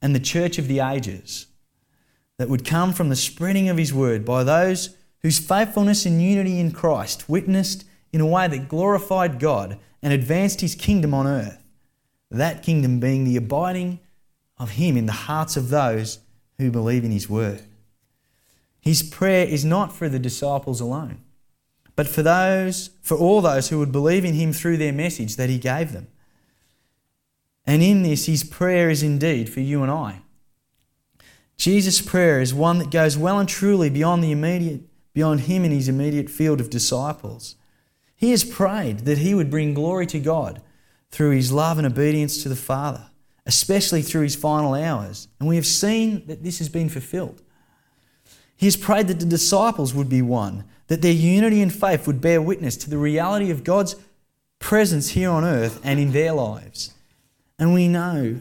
and 0.00 0.14
the 0.14 0.20
church 0.20 0.58
of 0.58 0.68
the 0.68 0.80
ages 0.80 1.46
that 2.38 2.48
would 2.48 2.64
come 2.64 2.92
from 2.92 3.08
the 3.08 3.16
spreading 3.16 3.68
of 3.68 3.78
his 3.78 3.92
word 3.92 4.24
by 4.24 4.44
those 4.44 4.96
whose 5.22 5.38
faithfulness 5.38 6.06
and 6.06 6.22
unity 6.22 6.60
in 6.60 6.70
Christ 6.70 7.28
witnessed 7.28 7.84
in 8.12 8.20
a 8.20 8.26
way 8.26 8.46
that 8.46 8.68
glorified 8.68 9.40
God 9.40 9.78
and 10.02 10.12
advanced 10.12 10.60
his 10.60 10.74
kingdom 10.74 11.12
on 11.14 11.26
earth, 11.26 11.64
that 12.30 12.62
kingdom 12.62 13.00
being 13.00 13.24
the 13.24 13.36
abiding 13.36 13.98
of 14.58 14.70
him 14.70 14.96
in 14.96 15.06
the 15.06 15.12
hearts 15.12 15.56
of 15.56 15.70
those 15.70 16.20
who 16.58 16.70
believe 16.70 17.04
in 17.04 17.10
his 17.10 17.28
word. 17.28 17.62
His 18.86 19.02
prayer 19.02 19.44
is 19.44 19.64
not 19.64 19.92
for 19.92 20.08
the 20.08 20.20
disciples 20.20 20.80
alone, 20.80 21.20
but 21.96 22.06
for 22.06 22.22
those, 22.22 22.90
for 23.02 23.16
all 23.16 23.40
those 23.40 23.68
who 23.68 23.80
would 23.80 23.90
believe 23.90 24.24
in 24.24 24.34
him 24.34 24.52
through 24.52 24.76
their 24.76 24.92
message 24.92 25.34
that 25.34 25.50
he 25.50 25.58
gave 25.58 25.90
them. 25.90 26.06
And 27.66 27.82
in 27.82 28.04
this, 28.04 28.26
his 28.26 28.44
prayer 28.44 28.88
is 28.88 29.02
indeed 29.02 29.48
for 29.48 29.58
you 29.58 29.82
and 29.82 29.90
I. 29.90 30.22
Jesus' 31.56 32.00
prayer 32.00 32.40
is 32.40 32.54
one 32.54 32.78
that 32.78 32.92
goes 32.92 33.18
well 33.18 33.40
and 33.40 33.48
truly 33.48 33.90
beyond 33.90 34.22
the 34.22 34.30
immediate, 34.30 34.82
beyond 35.14 35.40
him 35.40 35.64
and 35.64 35.72
his 35.72 35.88
immediate 35.88 36.30
field 36.30 36.60
of 36.60 36.70
disciples. 36.70 37.56
He 38.14 38.30
has 38.30 38.44
prayed 38.44 39.00
that 39.00 39.18
he 39.18 39.34
would 39.34 39.50
bring 39.50 39.74
glory 39.74 40.06
to 40.06 40.20
God 40.20 40.62
through 41.10 41.30
his 41.30 41.50
love 41.50 41.78
and 41.78 41.88
obedience 41.88 42.40
to 42.44 42.48
the 42.48 42.54
Father, 42.54 43.06
especially 43.46 44.02
through 44.02 44.22
his 44.22 44.36
final 44.36 44.74
hours. 44.74 45.26
And 45.40 45.48
we 45.48 45.56
have 45.56 45.66
seen 45.66 46.24
that 46.28 46.44
this 46.44 46.58
has 46.58 46.68
been 46.68 46.88
fulfilled. 46.88 47.42
He 48.56 48.66
has 48.66 48.76
prayed 48.76 49.08
that 49.08 49.20
the 49.20 49.26
disciples 49.26 49.94
would 49.94 50.08
be 50.08 50.22
one, 50.22 50.64
that 50.86 51.02
their 51.02 51.12
unity 51.12 51.60
and 51.60 51.72
faith 51.72 52.06
would 52.06 52.20
bear 52.20 52.40
witness 52.40 52.76
to 52.78 52.90
the 52.90 52.98
reality 52.98 53.50
of 53.50 53.64
God's 53.64 53.96
presence 54.58 55.10
here 55.10 55.30
on 55.30 55.44
earth 55.44 55.80
and 55.84 56.00
in 56.00 56.12
their 56.12 56.32
lives. 56.32 56.94
And 57.58 57.74
we 57.74 57.88
know, 57.88 58.40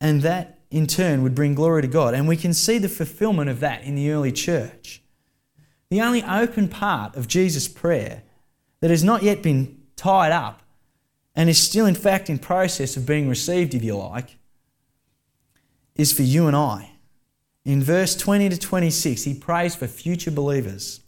and 0.00 0.22
that 0.22 0.58
in 0.70 0.86
turn 0.86 1.22
would 1.22 1.34
bring 1.34 1.54
glory 1.54 1.82
to 1.82 1.88
God. 1.88 2.14
And 2.14 2.28
we 2.28 2.36
can 2.36 2.54
see 2.54 2.78
the 2.78 2.88
fulfillment 2.88 3.50
of 3.50 3.60
that 3.60 3.82
in 3.84 3.94
the 3.94 4.10
early 4.10 4.32
church. 4.32 5.02
The 5.90 6.00
only 6.00 6.22
open 6.22 6.68
part 6.68 7.16
of 7.16 7.28
Jesus' 7.28 7.68
prayer 7.68 8.22
that 8.80 8.90
has 8.90 9.04
not 9.04 9.22
yet 9.22 9.42
been 9.42 9.80
tied 9.96 10.32
up 10.32 10.62
and 11.34 11.50
is 11.50 11.58
still, 11.58 11.86
in 11.86 11.94
fact, 11.94 12.30
in 12.30 12.38
process 12.38 12.96
of 12.96 13.06
being 13.06 13.28
received, 13.28 13.74
if 13.74 13.82
you 13.82 13.96
like, 13.96 14.36
is 15.96 16.12
for 16.12 16.22
you 16.22 16.46
and 16.46 16.56
I. 16.56 16.89
In 17.64 17.82
verse 17.82 18.16
20 18.16 18.48
to 18.48 18.58
26, 18.58 19.24
he 19.24 19.34
prays 19.34 19.74
for 19.74 19.86
future 19.86 20.30
believers. 20.30 21.00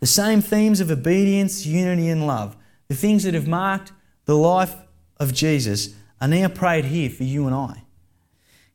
The 0.00 0.06
same 0.06 0.40
themes 0.40 0.80
of 0.80 0.90
obedience, 0.90 1.66
unity, 1.66 2.08
and 2.08 2.26
love, 2.26 2.56
the 2.88 2.94
things 2.94 3.24
that 3.24 3.34
have 3.34 3.46
marked 3.46 3.92
the 4.24 4.36
life 4.36 4.74
of 5.18 5.32
Jesus, 5.32 5.94
are 6.20 6.28
now 6.28 6.48
prayed 6.48 6.86
here 6.86 7.10
for 7.10 7.24
you 7.24 7.46
and 7.46 7.54
I. 7.54 7.82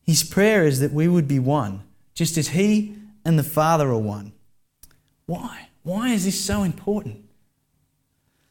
His 0.02 0.24
prayer 0.24 0.66
is 0.66 0.80
that 0.80 0.94
we 0.94 1.08
would 1.08 1.28
be 1.28 1.40
one, 1.40 1.84
just 2.14 2.38
as 2.38 2.50
He 2.50 2.96
and 3.24 3.38
the 3.38 3.44
Father 3.44 3.90
are 3.90 3.98
one. 3.98 4.34
Why? 5.26 5.70
Why 5.84 6.10
is 6.10 6.26
this 6.26 6.40
so 6.40 6.64
important? 6.64 7.26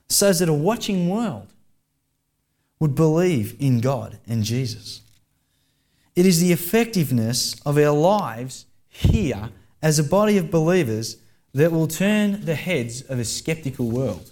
So 0.09 0.33
that 0.33 0.49
a 0.49 0.53
watching 0.53 1.09
world 1.09 1.49
would 2.81 2.95
believe 2.95 3.57
in 3.59 3.81
God 3.81 4.19
and 4.27 4.45
Jesus. 4.45 5.01
It 6.17 6.27
is 6.27 6.41
the 6.41 6.53
effectiveness 6.53 7.61
of 7.67 7.77
our 7.77 7.91
lives 7.91 8.67
here 8.89 9.51
as 9.83 9.99
a 9.99 10.05
body 10.05 10.39
of 10.39 10.51
believers 10.51 11.17
that 11.53 11.73
will 11.73 11.89
turn 11.89 12.45
the 12.45 12.55
heads 12.55 13.03
of 13.03 13.19
a 13.19 13.25
skeptical 13.25 13.91
world. 13.91 14.31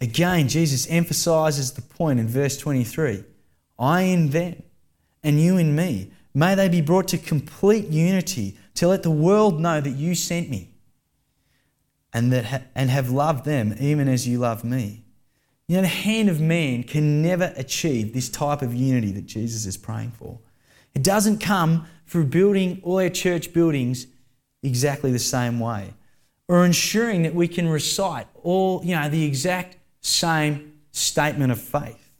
Again, 0.00 0.48
Jesus 0.48 0.86
emphasizes 0.88 1.72
the 1.72 1.82
point 1.82 2.20
in 2.20 2.28
verse 2.28 2.56
23 2.58 3.24
I 3.78 4.02
in 4.02 4.30
them, 4.30 4.62
and 5.22 5.40
you 5.40 5.56
in 5.56 5.74
me. 5.74 6.12
May 6.34 6.54
they 6.54 6.68
be 6.68 6.80
brought 6.80 7.08
to 7.08 7.18
complete 7.18 7.88
unity 7.88 8.58
to 8.74 8.88
let 8.88 9.02
the 9.02 9.10
world 9.10 9.60
know 9.60 9.80
that 9.80 9.90
you 9.90 10.14
sent 10.14 10.50
me 10.50 10.70
and, 12.12 12.32
that 12.32 12.44
ha- 12.44 12.62
and 12.74 12.90
have 12.90 13.10
loved 13.10 13.44
them 13.44 13.74
even 13.78 14.08
as 14.08 14.26
you 14.26 14.38
love 14.38 14.64
me. 14.64 15.03
You 15.68 15.76
know, 15.76 15.82
the 15.82 15.88
hand 15.88 16.28
of 16.28 16.40
man 16.40 16.82
can 16.82 17.22
never 17.22 17.52
achieve 17.56 18.12
this 18.12 18.28
type 18.28 18.60
of 18.60 18.74
unity 18.74 19.12
that 19.12 19.26
Jesus 19.26 19.64
is 19.64 19.76
praying 19.76 20.12
for. 20.12 20.38
It 20.94 21.02
doesn't 21.02 21.38
come 21.38 21.86
through 22.06 22.26
building 22.26 22.80
all 22.82 22.98
our 22.98 23.08
church 23.08 23.52
buildings 23.52 24.06
exactly 24.62 25.10
the 25.10 25.18
same 25.18 25.58
way 25.58 25.94
or 26.48 26.64
ensuring 26.64 27.22
that 27.22 27.34
we 27.34 27.48
can 27.48 27.68
recite 27.68 28.26
all, 28.42 28.84
you 28.84 28.94
know, 28.94 29.08
the 29.08 29.24
exact 29.24 29.78
same 30.00 30.74
statement 30.92 31.50
of 31.50 31.60
faith. 31.60 32.10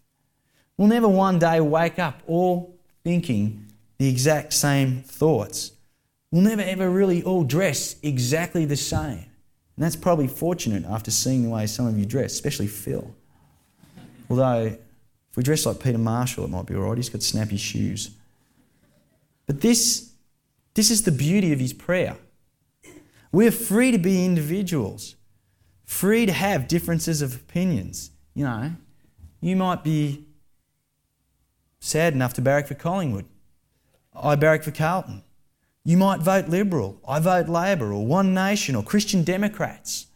We'll 0.76 0.88
never 0.88 1.08
one 1.08 1.38
day 1.38 1.60
wake 1.60 1.98
up 1.98 2.22
all 2.26 2.78
thinking 3.04 3.66
the 3.98 4.08
exact 4.08 4.52
same 4.54 5.02
thoughts. 5.02 5.72
We'll 6.30 6.42
never 6.42 6.62
ever 6.62 6.90
really 6.90 7.22
all 7.22 7.44
dress 7.44 7.96
exactly 8.02 8.64
the 8.64 8.76
same. 8.76 9.26
And 9.76 9.84
that's 9.84 9.96
probably 9.96 10.28
fortunate 10.28 10.84
after 10.84 11.10
seeing 11.10 11.42
the 11.42 11.50
way 11.50 11.66
some 11.66 11.86
of 11.86 11.98
you 11.98 12.06
dress, 12.06 12.32
especially 12.32 12.66
Phil. 12.66 13.14
Although, 14.28 14.76
if 15.30 15.36
we 15.36 15.42
dress 15.42 15.66
like 15.66 15.80
Peter 15.80 15.98
Marshall, 15.98 16.44
it 16.44 16.50
might 16.50 16.66
be 16.66 16.74
all 16.74 16.82
right. 16.82 16.96
He's 16.96 17.08
got 17.08 17.22
snappy 17.22 17.56
shoes. 17.56 18.10
But 19.46 19.60
this, 19.60 20.12
this 20.74 20.90
is 20.90 21.02
the 21.02 21.12
beauty 21.12 21.52
of 21.52 21.60
his 21.60 21.72
prayer. 21.72 22.16
We're 23.32 23.50
free 23.50 23.90
to 23.90 23.98
be 23.98 24.24
individuals, 24.24 25.16
free 25.84 26.24
to 26.26 26.32
have 26.32 26.68
differences 26.68 27.20
of 27.20 27.34
opinions. 27.34 28.10
You 28.34 28.44
know, 28.44 28.72
you 29.40 29.56
might 29.56 29.84
be 29.84 30.26
sad 31.80 32.14
enough 32.14 32.34
to 32.34 32.40
barrack 32.40 32.66
for 32.66 32.74
Collingwood. 32.74 33.26
I 34.14 34.36
barrack 34.36 34.62
for 34.62 34.70
Carlton. 34.70 35.22
You 35.84 35.96
might 35.96 36.20
vote 36.20 36.48
Liberal. 36.48 37.00
I 37.06 37.18
vote 37.18 37.48
Labor 37.48 37.92
or 37.92 38.06
One 38.06 38.32
Nation 38.32 38.74
or 38.74 38.82
Christian 38.82 39.22
Democrats. 39.22 40.06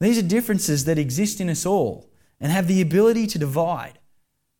These 0.00 0.18
are 0.18 0.22
differences 0.22 0.86
that 0.86 0.98
exist 0.98 1.40
in 1.40 1.48
us 1.48 1.64
all 1.64 2.10
and 2.40 2.52
have 2.52 2.68
the 2.68 2.80
ability 2.80 3.26
to 3.28 3.38
divide. 3.38 3.98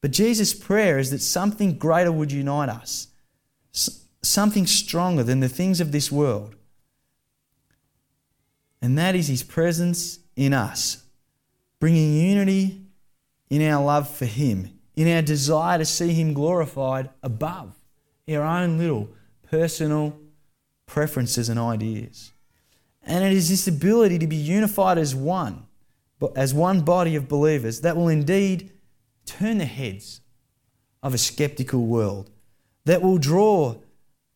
But 0.01 0.11
Jesus' 0.11 0.55
prayer 0.55 0.99
is 0.99 1.11
that 1.11 1.21
something 1.21 1.79
greater 1.79 2.13
would 2.13 2.31
unite 2.31 2.69
us, 2.69 3.09
something 4.23 4.67
stronger 4.67 5.23
than 5.23 5.41
the 5.41 5.49
things 5.49 5.81
of 5.81 5.93
this 5.93 6.13
world. 6.13 6.57
And 8.83 8.99
that 8.99 9.15
is 9.15 9.29
His 9.29 9.43
presence 9.43 10.19
in 10.37 10.53
us, 10.53 11.05
bringing 11.81 12.15
unity 12.15 12.83
in 13.49 13.63
our 13.63 13.83
love 13.83 14.11
for 14.11 14.27
Him, 14.27 14.79
in 14.95 15.11
our 15.11 15.23
desire 15.23 15.79
to 15.79 15.85
see 15.85 16.13
Him 16.13 16.35
glorified 16.35 17.09
above 17.23 17.75
our 18.29 18.43
own 18.43 18.79
little 18.79 19.09
personal 19.51 20.19
preferences 20.87 21.49
and 21.49 21.59
ideas. 21.59 22.33
And 23.03 23.25
it 23.25 23.33
is 23.33 23.49
this 23.49 23.67
ability 23.67 24.19
to 24.19 24.27
be 24.27 24.37
unified 24.37 24.99
as 24.99 25.15
one 25.15 25.67
as 26.37 26.55
one 26.55 26.81
body 26.81 27.17
of 27.17 27.29
believers 27.29 27.81
that 27.81 27.97
will 27.97 28.09
indeed 28.09 28.71
turn 29.27 29.59
the 29.59 29.65
heads 29.65 30.21
of 31.03 31.15
a 31.15 31.19
skeptical 31.19 31.87
world, 31.87 32.31
that 32.85 33.03
will 33.03 33.19
draw 33.19 33.77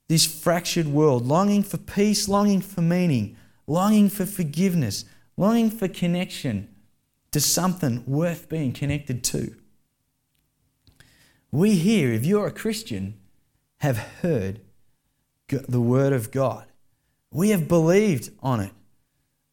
this 0.09 0.27
fractured 0.27 0.87
world, 0.87 1.27
longing 1.27 1.63
for 1.63 1.77
peace, 1.77 2.29
longing 2.29 2.61
for 2.61 2.81
meaning, 2.81 3.37
longing 3.67 4.09
for 4.09 4.25
forgiveness, 4.25 5.05
longing 5.37 5.71
for 5.71 5.87
connection 5.89 6.69
to 7.31 7.41
something 7.41 8.03
worth 8.07 8.49
being 8.49 8.73
connected 8.73 9.23
to. 9.23 9.55
We 11.51 11.77
here, 11.77 12.13
if 12.13 12.25
you're 12.27 12.47
a 12.47 12.53
Christian, 12.53 13.19
have 13.79 13.99
heard 14.23 14.61
the 15.49 15.81
Word 15.81 16.13
of 16.13 16.31
God. 16.31 16.67
We 17.31 17.51
have 17.51 17.69
believed 17.69 18.31
on 18.43 18.61
it. 18.61 18.73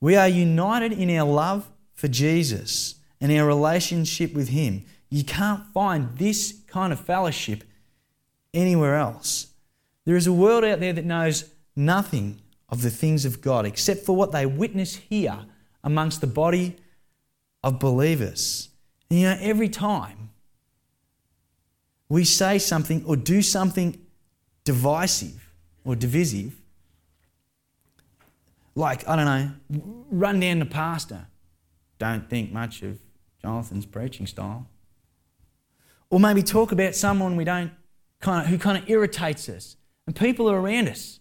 We 0.02 0.16
are 0.16 0.28
united 0.28 0.92
in 0.94 1.10
our 1.18 1.28
love 1.28 1.70
for 1.96 2.08
Jesus 2.08 2.96
and 3.20 3.32
our 3.32 3.48
relationship 3.48 4.34
with 4.34 4.50
Him. 4.50 4.86
You 5.10 5.24
can't 5.24 5.66
find 5.74 6.16
this 6.18 6.62
kind 6.68 6.94
of 6.94 7.00
fellowship 7.00 7.64
anywhere 8.54 8.96
else. 8.96 9.48
There 10.06 10.16
is 10.16 10.28
a 10.28 10.34
world 10.34 10.64
out 10.64 10.80
there 10.80 10.94
that 10.94 11.06
knows 11.06 11.50
nothing 11.76 12.42
of 12.70 12.82
the 12.82 12.90
things 12.90 13.26
of 13.26 13.42
God 13.42 13.66
except 13.66 14.02
for 14.06 14.16
what 14.16 14.32
they 14.32 14.46
witness 14.46 14.96
here 14.96 15.46
amongst 15.84 16.22
the 16.22 16.28
body 16.28 16.76
of 17.64 17.80
believers. 17.80 18.70
And 19.10 19.20
you 19.20 19.28
know, 19.28 19.38
every 19.40 19.70
time 19.70 20.30
we 22.10 22.24
say 22.24 22.60
something 22.60 23.04
or 23.06 23.16
do 23.16 23.42
something 23.42 24.00
divisive 24.64 25.52
or 25.84 25.96
divisive, 25.96 26.54
like, 28.76 29.08
I 29.08 29.16
don't 29.16 29.26
know, 29.26 29.52
run 30.12 30.40
down 30.40 30.60
the 30.60 30.66
pastor. 30.66 31.28
Don't 31.98 32.30
think 32.30 32.52
much 32.52 32.82
of 32.82 33.00
Jonathan's 33.42 33.86
preaching 33.86 34.28
style. 34.28 34.68
Or 36.10 36.20
maybe 36.20 36.44
talk 36.44 36.72
about 36.72 36.96
someone 36.96 37.36
we 37.36 37.44
don't 37.44 37.72
kind 38.20 38.44
of, 38.44 38.48
who 38.48 38.58
kind 38.58 38.78
of 38.78 38.90
irritates 38.90 39.50
us. 39.50 39.78
And 40.08 40.16
people 40.16 40.50
are 40.50 40.60
around 40.60 40.88
us. 40.88 41.20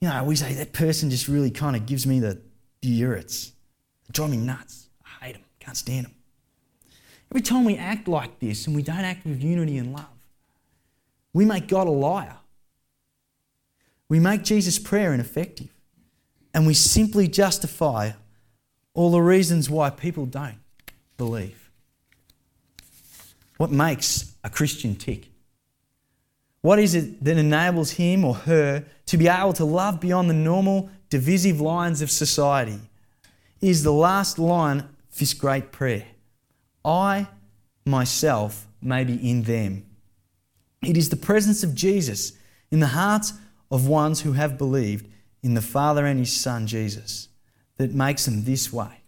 You 0.00 0.08
know, 0.08 0.24
we 0.24 0.36
say 0.36 0.54
that 0.54 0.72
person 0.72 1.10
just 1.10 1.28
really 1.28 1.50
kind 1.50 1.76
of 1.76 1.86
gives 1.86 2.06
me 2.06 2.20
the, 2.20 2.40
the 2.82 3.00
irrits. 3.00 3.52
They 4.06 4.12
drive 4.12 4.30
me 4.30 4.38
nuts. 4.38 4.88
I 5.04 5.26
hate 5.26 5.32
them. 5.34 5.44
Can't 5.60 5.76
stand 5.76 6.06
them. 6.06 6.14
Every 7.30 7.42
time 7.42 7.64
we 7.64 7.76
act 7.76 8.08
like 8.08 8.40
this 8.40 8.66
and 8.66 8.74
we 8.74 8.82
don't 8.82 8.96
act 8.96 9.24
with 9.24 9.42
unity 9.42 9.78
and 9.78 9.92
love, 9.92 10.06
we 11.32 11.44
make 11.44 11.68
God 11.68 11.86
a 11.86 11.90
liar. 11.90 12.36
We 14.08 14.18
make 14.18 14.42
Jesus' 14.42 14.78
prayer 14.78 15.14
ineffective. 15.14 15.68
And 16.52 16.66
we 16.66 16.74
simply 16.74 17.28
justify 17.28 18.12
all 18.94 19.10
the 19.10 19.20
reasons 19.20 19.70
why 19.70 19.90
people 19.90 20.26
don't 20.26 20.58
believe. 21.16 21.70
What 23.56 23.70
makes 23.70 24.34
a 24.42 24.50
Christian 24.50 24.94
tick? 24.96 25.28
What 26.62 26.78
is 26.78 26.94
it 26.94 27.22
that 27.24 27.36
enables 27.36 27.92
him 27.92 28.24
or 28.24 28.34
her 28.34 28.84
to 29.06 29.16
be 29.16 29.28
able 29.28 29.52
to 29.54 29.64
love 29.64 30.00
beyond 30.00 30.28
the 30.28 30.34
normal 30.34 30.90
divisive 31.08 31.60
lines 31.60 32.02
of 32.02 32.10
society? 32.10 32.80
Is 33.60 33.82
the 33.82 33.92
last 33.92 34.38
line 34.38 34.80
of 34.80 35.18
this 35.18 35.34
great 35.34 35.72
prayer 35.72 36.06
I 36.84 37.28
myself 37.84 38.66
may 38.80 39.04
be 39.04 39.14
in 39.28 39.42
them. 39.42 39.86
It 40.82 40.96
is 40.96 41.10
the 41.10 41.16
presence 41.16 41.62
of 41.62 41.74
Jesus 41.74 42.32
in 42.70 42.80
the 42.80 42.88
hearts 42.88 43.34
of 43.70 43.86
ones 43.86 44.22
who 44.22 44.32
have 44.32 44.56
believed 44.56 45.06
in 45.42 45.54
the 45.54 45.62
Father 45.62 46.06
and 46.06 46.18
His 46.18 46.34
Son, 46.34 46.66
Jesus, 46.66 47.28
that 47.80 47.94
makes 47.94 48.26
them 48.26 48.44
this 48.44 48.70
way. 48.70 49.00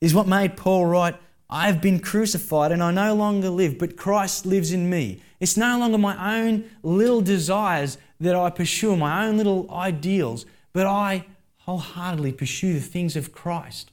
Is 0.00 0.14
what 0.14 0.28
made 0.28 0.56
Paul 0.56 0.86
write, 0.86 1.16
I 1.50 1.66
have 1.66 1.82
been 1.82 1.98
crucified 1.98 2.70
and 2.70 2.80
I 2.80 2.92
no 2.92 3.14
longer 3.14 3.50
live, 3.50 3.78
but 3.78 3.96
Christ 3.96 4.46
lives 4.46 4.70
in 4.70 4.88
me. 4.88 5.20
It's 5.40 5.56
no 5.56 5.76
longer 5.76 5.98
my 5.98 6.38
own 6.38 6.64
little 6.84 7.20
desires 7.20 7.98
that 8.20 8.36
I 8.36 8.50
pursue, 8.50 8.96
my 8.96 9.26
own 9.26 9.36
little 9.36 9.68
ideals, 9.72 10.46
but 10.72 10.86
I 10.86 11.26
wholeheartedly 11.58 12.32
pursue 12.32 12.74
the 12.74 12.80
things 12.80 13.16
of 13.16 13.32
Christ. 13.32 13.90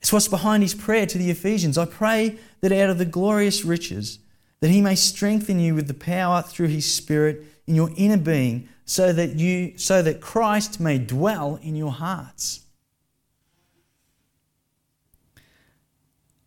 It's 0.00 0.12
what's 0.12 0.26
behind 0.26 0.64
his 0.64 0.74
prayer 0.74 1.06
to 1.06 1.18
the 1.18 1.30
Ephesians. 1.30 1.78
I 1.78 1.84
pray 1.84 2.38
that 2.60 2.72
out 2.72 2.90
of 2.90 2.98
the 2.98 3.04
glorious 3.04 3.64
riches, 3.64 4.18
that 4.60 4.70
he 4.70 4.80
may 4.80 4.96
strengthen 4.96 5.60
you 5.60 5.76
with 5.76 5.86
the 5.86 5.94
power 5.94 6.42
through 6.42 6.68
his 6.68 6.90
Spirit 6.90 7.44
in 7.68 7.76
your 7.76 7.90
inner 7.96 8.16
being, 8.16 8.68
so 8.90 9.12
that 9.12 9.36
you 9.36 9.78
so 9.78 10.02
that 10.02 10.20
Christ 10.20 10.80
may 10.80 10.98
dwell 10.98 11.60
in 11.62 11.76
your 11.76 11.92
hearts. 11.92 12.64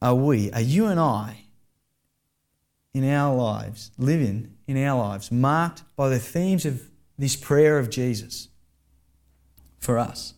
Are 0.01 0.13
we, 0.13 0.51
are 0.51 0.59
you 0.59 0.87
and 0.87 0.99
I 0.99 1.45
in 2.93 3.09
our 3.09 3.33
lives, 3.33 3.91
living 3.97 4.57
in 4.67 4.77
our 4.83 4.99
lives, 4.99 5.31
marked 5.31 5.83
by 5.95 6.09
the 6.09 6.19
themes 6.19 6.65
of 6.65 6.89
this 7.17 7.37
prayer 7.37 7.79
of 7.79 7.89
Jesus 7.89 8.49
for 9.79 9.97
us? 9.97 10.33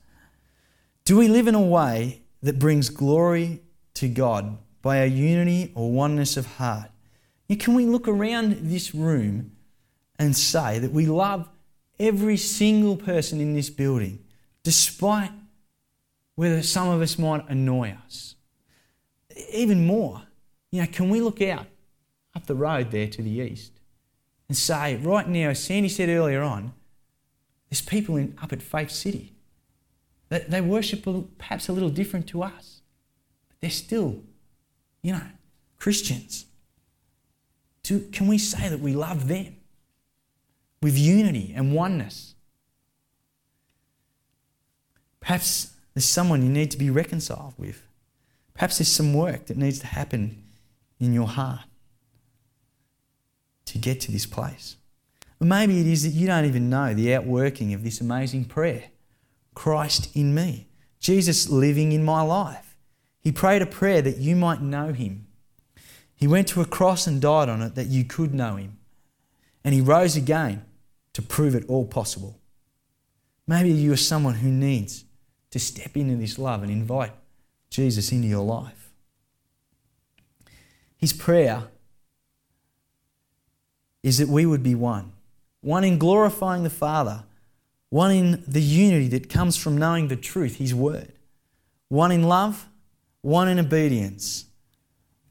Do 1.05 1.17
we 1.17 1.27
live 1.27 1.47
in 1.47 1.55
a 1.55 1.59
way 1.59 2.21
that 2.43 2.59
brings 2.59 2.89
glory 2.89 3.63
to 3.95 4.07
God 4.07 4.59
by 4.83 4.99
our 4.99 5.07
unity 5.07 5.71
or 5.73 5.91
oneness 5.91 6.37
of 6.37 6.45
heart? 6.57 6.91
can 7.57 7.73
we 7.73 7.87
look 7.87 8.07
around 8.07 8.69
this 8.69 8.93
room 8.93 9.53
and 10.19 10.35
say 10.35 10.77
that 10.77 10.91
we 10.91 11.07
love 11.07 11.49
every 11.99 12.37
single 12.37 12.97
person 12.97 13.39
in 13.39 13.53
this 13.53 13.69
building, 13.69 14.23
despite 14.63 15.31
whether 16.35 16.61
some 16.61 16.89
of 16.89 17.01
us 17.01 17.17
might 17.17 17.47
annoy 17.49 17.97
us. 18.05 18.35
Even 19.51 19.85
more, 19.85 20.23
you 20.71 20.81
know, 20.81 20.87
can 20.91 21.09
we 21.09 21.21
look 21.21 21.41
out 21.41 21.67
up 22.35 22.45
the 22.47 22.55
road 22.55 22.91
there 22.91 23.07
to 23.07 23.21
the 23.21 23.29
east 23.29 23.71
and 24.47 24.57
say, 24.57 24.97
right 24.97 25.27
now, 25.27 25.49
as 25.49 25.63
Sandy 25.63 25.89
said 25.89 26.09
earlier 26.09 26.41
on, 26.41 26.73
there's 27.69 27.81
people 27.81 28.15
in, 28.17 28.37
up 28.41 28.53
at 28.53 28.61
Faith 28.61 28.91
City. 28.91 29.33
They, 30.29 30.39
they 30.47 30.61
worship 30.61 31.07
perhaps 31.37 31.69
a 31.69 31.73
little 31.73 31.89
different 31.89 32.27
to 32.27 32.43
us, 32.43 32.81
but 33.47 33.57
they're 33.61 33.69
still, 33.69 34.21
you 35.01 35.13
know, 35.13 35.27
Christians. 35.77 36.45
Do, 37.83 38.01
can 38.11 38.27
we 38.27 38.37
say 38.37 38.69
that 38.69 38.79
we 38.79 38.93
love 38.93 39.27
them? 39.27 39.55
With 40.85 40.99
unity 40.99 41.51
and 41.55 41.73
oneness. 41.73 42.35
Perhaps 45.19 45.71
there's 45.95 46.05
someone 46.05 46.43
you 46.43 46.49
need 46.49 46.69
to 46.69 46.77
be 46.77 46.91
reconciled 46.91 47.55
with. 47.57 47.81
Perhaps 48.53 48.77
there's 48.77 48.91
some 48.91 49.11
work 49.11 49.47
that 49.47 49.57
needs 49.57 49.79
to 49.79 49.87
happen 49.87 50.43
in 50.99 51.11
your 51.11 51.25
heart 51.25 51.61
to 53.65 53.79
get 53.79 53.99
to 54.01 54.11
this 54.11 54.27
place. 54.27 54.75
Or 55.41 55.47
maybe 55.47 55.79
it 55.79 55.87
is 55.87 56.03
that 56.03 56.09
you 56.09 56.27
don't 56.27 56.45
even 56.45 56.69
know 56.69 56.93
the 56.93 57.15
outworking 57.15 57.73
of 57.73 57.83
this 57.83 57.99
amazing 57.99 58.45
prayer 58.45 58.83
Christ 59.55 60.15
in 60.15 60.35
me, 60.35 60.67
Jesus 60.99 61.49
living 61.49 61.93
in 61.93 62.05
my 62.05 62.21
life. 62.21 62.77
He 63.21 63.31
prayed 63.31 63.63
a 63.63 63.65
prayer 63.65 64.03
that 64.03 64.17
you 64.17 64.35
might 64.35 64.61
know 64.61 64.93
him. 64.93 65.25
He 66.15 66.27
went 66.27 66.47
to 66.49 66.61
a 66.61 66.65
cross 66.65 67.07
and 67.07 67.19
died 67.19 67.49
on 67.49 67.63
it 67.63 67.73
that 67.73 67.87
you 67.87 68.03
could 68.05 68.35
know 68.35 68.57
him. 68.57 68.77
And 69.63 69.73
he 69.73 69.81
rose 69.81 70.15
again 70.15 70.63
to 71.15 71.21
prove 71.21 71.55
it 71.55 71.63
all 71.69 71.85
possible. 71.85 72.37
Maybe 73.47 73.71
you 73.71 73.93
are 73.93 73.97
someone 73.97 74.35
who 74.35 74.49
needs 74.49 75.05
to 75.51 75.59
step 75.59 75.95
into 75.95 76.17
this 76.17 76.37
love 76.37 76.61
and 76.61 76.69
invite 76.69 77.13
Jesus 77.69 78.11
into 78.11 78.27
your 78.27 78.43
life. 78.43 78.91
His 80.97 81.13
prayer 81.13 81.69
is 84.03 84.17
that 84.17 84.27
we 84.27 84.45
would 84.45 84.61
be 84.61 84.75
one. 84.75 85.13
One 85.61 85.85
in 85.85 85.97
glorifying 85.97 86.63
the 86.63 86.69
Father, 86.69 87.23
one 87.89 88.11
in 88.11 88.43
the 88.45 88.61
unity 88.61 89.07
that 89.07 89.29
comes 89.29 89.55
from 89.55 89.77
knowing 89.77 90.09
the 90.09 90.17
truth, 90.17 90.57
His 90.57 90.75
Word, 90.75 91.13
one 91.87 92.11
in 92.11 92.23
love, 92.23 92.67
one 93.21 93.47
in 93.47 93.57
obedience, 93.57 94.47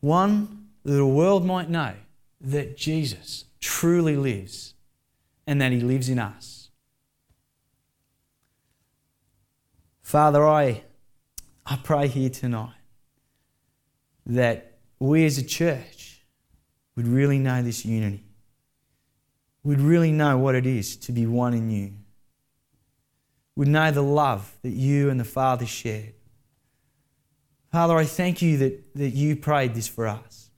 one 0.01 0.69
that 0.83 0.93
the 0.93 1.07
world 1.07 1.45
might 1.45 1.69
know 1.69 1.93
that 2.41 2.79
Jesus 2.79 3.45
truly 3.61 4.17
lives 4.17 4.74
and 5.47 5.61
that 5.61 5.73
He 5.73 5.81
lives 5.81 6.09
in 6.09 6.19
us. 6.19 6.71
Father, 10.03 10.47
I, 10.47 10.85
I 11.67 11.77
pray 11.83 12.09
here 12.09 12.31
tonight 12.31 12.75
that 14.27 14.79
we 14.99 15.25
as 15.25 15.39
a 15.39 15.43
church 15.43 16.25
would 16.97 17.07
really 17.07 17.39
know 17.39 17.63
this 17.63 17.85
unity. 17.85 18.25
We'd 19.63 19.81
really 19.81 20.13
know 20.13 20.39
what 20.39 20.55
it 20.55 20.67
is 20.67 20.97
to 20.99 21.13
be 21.13 21.27
one 21.27 21.55
in 21.55 21.71
you. 21.71 21.95
We'd 23.57 23.69
know 23.69 23.91
the 23.91 24.03
love 24.03 24.53
that 24.63 24.73
you 24.73 25.11
and 25.11 25.19
the 25.19 25.25
Father 25.25 25.67
shared. 25.67 26.15
Father, 27.73 27.97
I 27.97 28.05
thank 28.05 28.43
you 28.43 28.59
that, 28.59 28.95
that 28.95 29.11
you 29.11 29.37
prayed 29.37 29.75
this 29.75 29.89
for 29.89 30.07
us. 30.07 30.51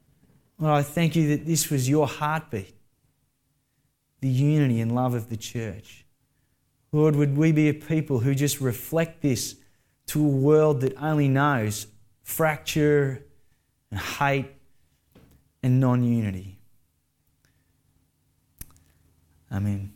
Lord, 0.59 0.75
I 0.75 0.83
thank 0.83 1.17
you 1.17 1.29
that 1.29 1.47
this 1.47 1.71
was 1.71 1.89
your 1.89 2.07
heartbeat 2.07 2.76
the 4.27 4.33
unity 4.33 4.81
and 4.81 4.93
love 4.93 5.15
of 5.15 5.29
the 5.29 5.37
church. 5.37 6.05
Lord, 6.91 7.15
would 7.15 7.37
we 7.37 7.53
be 7.53 7.69
a 7.69 7.75
people 7.75 8.19
who 8.19 8.35
just 8.35 8.61
reflect 8.61 9.23
this 9.23 9.55
to 10.07 10.21
a 10.21 10.29
world 10.29 10.81
that 10.81 11.01
only 11.01 11.29
knows 11.29 11.87
fracture 12.25 13.25
and 13.93 14.01
hate 14.01 14.51
and 15.63 15.79
non 15.79 16.03
unity? 16.03 16.59
Amen. 19.53 19.96